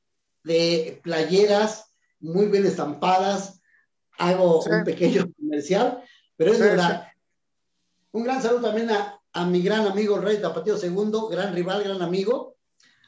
[0.44, 1.86] de playeras
[2.20, 3.60] muy bien estampadas.
[4.18, 4.70] Hago Sí.
[4.70, 6.02] un pequeño comercial,
[6.36, 7.08] pero es Sí, verdad.
[8.12, 12.02] Un gran saludo también a, a mi gran amigo Rey Tapatío II, gran rival, gran
[12.02, 12.56] amigo.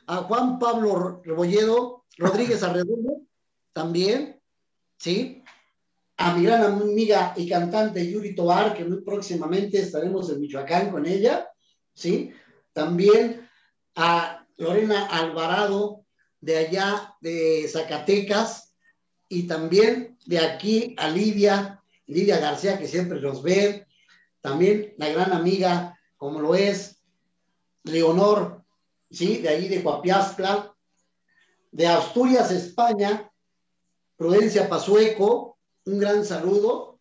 [0.07, 3.22] A Juan Pablo Rebolledo, Rodríguez Arredondo,
[3.72, 4.40] también,
[4.98, 5.42] ¿sí?
[6.16, 11.07] A mi gran amiga y cantante Yuri Tobar, que muy próximamente estaremos en Michoacán con
[11.07, 11.50] ella,
[11.92, 12.32] ¿sí?
[12.72, 13.48] También
[13.96, 16.05] a Lorena Alvarado
[16.40, 18.74] de allá de Zacatecas
[19.28, 23.84] y también de aquí a Lidia, Lidia García que siempre nos ve,
[24.45, 27.03] también la gran amiga como lo es
[27.82, 28.62] Leonor,
[29.11, 30.76] sí, de ahí de Coapiazcla,
[31.72, 33.32] de Asturias, España,
[34.16, 37.01] Prudencia Pazueco, un gran saludo.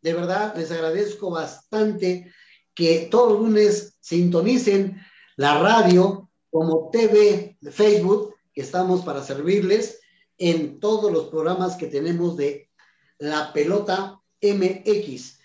[0.00, 2.32] De verdad, les agradezco bastante
[2.72, 5.04] que todos los lunes sintonicen
[5.34, 9.98] la radio como TV Facebook, que estamos para servirles
[10.38, 12.70] en todos los programas que tenemos de
[13.18, 15.41] La Pelota MX.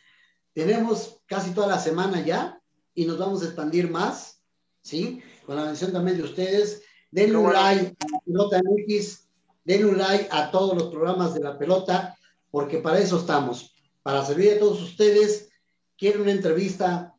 [0.58, 2.60] Tenemos casi toda la semana ya
[2.96, 4.42] y nos vamos a expandir más,
[4.82, 5.22] ¿sí?
[5.46, 6.82] Con la mención también de ustedes.
[7.12, 9.28] Denle un like a La Pelota MX,
[9.64, 12.18] denle un like a todos los programas de La Pelota,
[12.50, 15.48] porque para eso estamos, para servir a todos ustedes.
[15.96, 17.14] Quiero una entrevista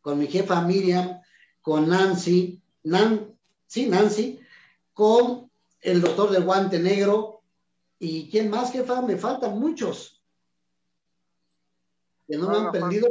[0.00, 1.20] con mi jefa Miriam,
[1.62, 4.40] con Nancy, Nan, sí, Nancy,
[4.92, 5.48] con
[5.80, 7.44] el doctor del guante negro.
[8.00, 9.00] ¿Y quién más, jefa?
[9.00, 10.13] Me faltan muchos.
[12.28, 13.08] Que no me han perdido.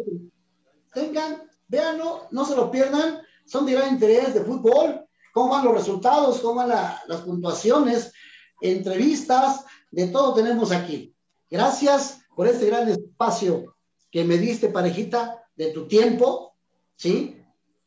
[0.93, 3.21] Tengan, véanlo, no se lo pierdan.
[3.45, 5.05] Son de gran interés de fútbol.
[5.33, 6.39] ¿Cómo van los resultados?
[6.39, 8.13] ¿Cómo van la- las puntuaciones?
[8.61, 11.15] Entrevistas, de todo tenemos aquí.
[11.49, 13.75] Gracias por este gran espacio
[14.11, 16.55] que me diste, parejita, de tu tiempo.
[16.95, 17.35] ¿Sí?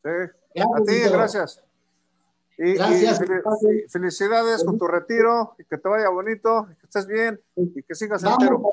[0.03, 0.09] Sí.
[0.53, 1.11] Gracias, A ti, Víctor.
[1.13, 1.63] gracias.
[2.59, 7.39] Y, Gracias, y felicidades con tu retiro, y que te vaya bonito, que estés bien,
[7.55, 8.69] y que sigas Vamos entero.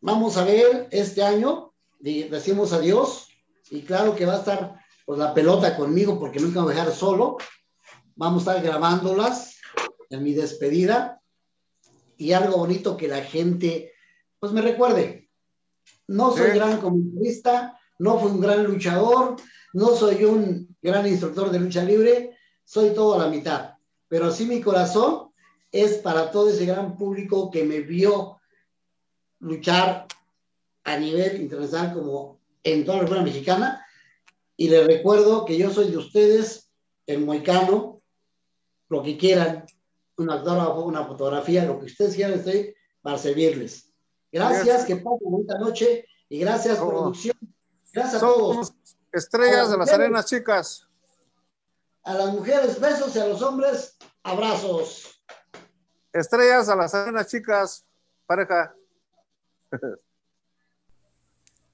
[0.00, 3.28] Vamos a ver este año, decimos adiós,
[3.70, 6.76] y claro que va a estar pues, la pelota conmigo porque nunca me voy a
[6.78, 7.36] dejar solo.
[8.16, 9.56] Vamos a estar grabándolas
[10.10, 11.20] en mi despedida
[12.16, 13.92] y algo bonito que la gente
[14.38, 15.30] pues me recuerde.
[16.08, 16.56] No soy Sí.
[16.56, 19.36] gran comentarista, no fui un gran luchador,
[19.72, 23.74] no soy un gran instructor de lucha libre, soy todo a la mitad.
[24.08, 25.30] Pero sí mi corazón
[25.70, 28.39] es para todo ese gran público que me vio
[29.40, 30.06] luchar
[30.84, 33.86] a nivel internacional como en toda la República Mexicana.
[34.56, 36.70] Y les recuerdo que yo soy de ustedes,
[37.06, 38.02] el moicano,
[38.88, 39.64] lo que quieran,
[40.16, 43.90] un autógrafo, una fotografía, lo que ustedes quieran, estoy para servirles.
[44.30, 46.90] Gracias, que pasen bonita noche y gracias, ¿Cómo?
[46.90, 47.36] producción.
[47.92, 48.74] Gracias a todos.
[49.12, 50.86] Estrellas de las arenas chicas.
[52.04, 55.22] A las mujeres, besos y a los hombres, abrazos.
[56.12, 57.84] Estrellas a las arenas chicas,
[58.26, 58.74] pareja.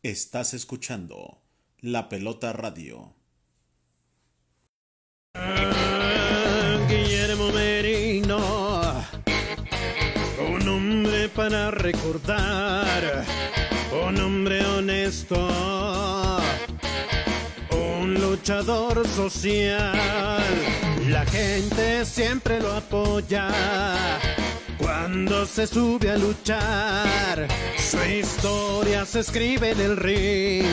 [0.03, 1.43] Estás escuchando
[1.81, 3.15] La Pelota Radio.
[6.89, 9.03] Guillermo Merino,
[10.49, 13.25] un hombre para recordar,
[14.07, 15.49] un hombre honesto,
[17.71, 20.45] un luchador social.
[21.09, 23.51] La gente siempre lo apoya
[24.79, 27.49] cuando se sube a luchar.
[27.79, 30.67] Su historia se escribe en el ring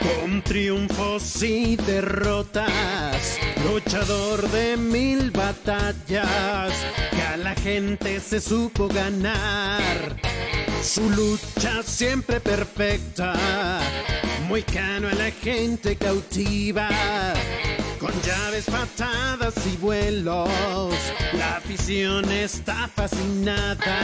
[0.00, 6.72] con triunfos y derrotas, luchador de mil batallas,
[7.10, 10.16] que a la gente se supo ganar.
[10.82, 13.34] Su lucha siempre perfecta,
[14.48, 16.88] muy cano a la gente cautiva.
[17.98, 20.48] Con llaves, patadas y vuelos,
[21.32, 23.98] la afición está fascinada.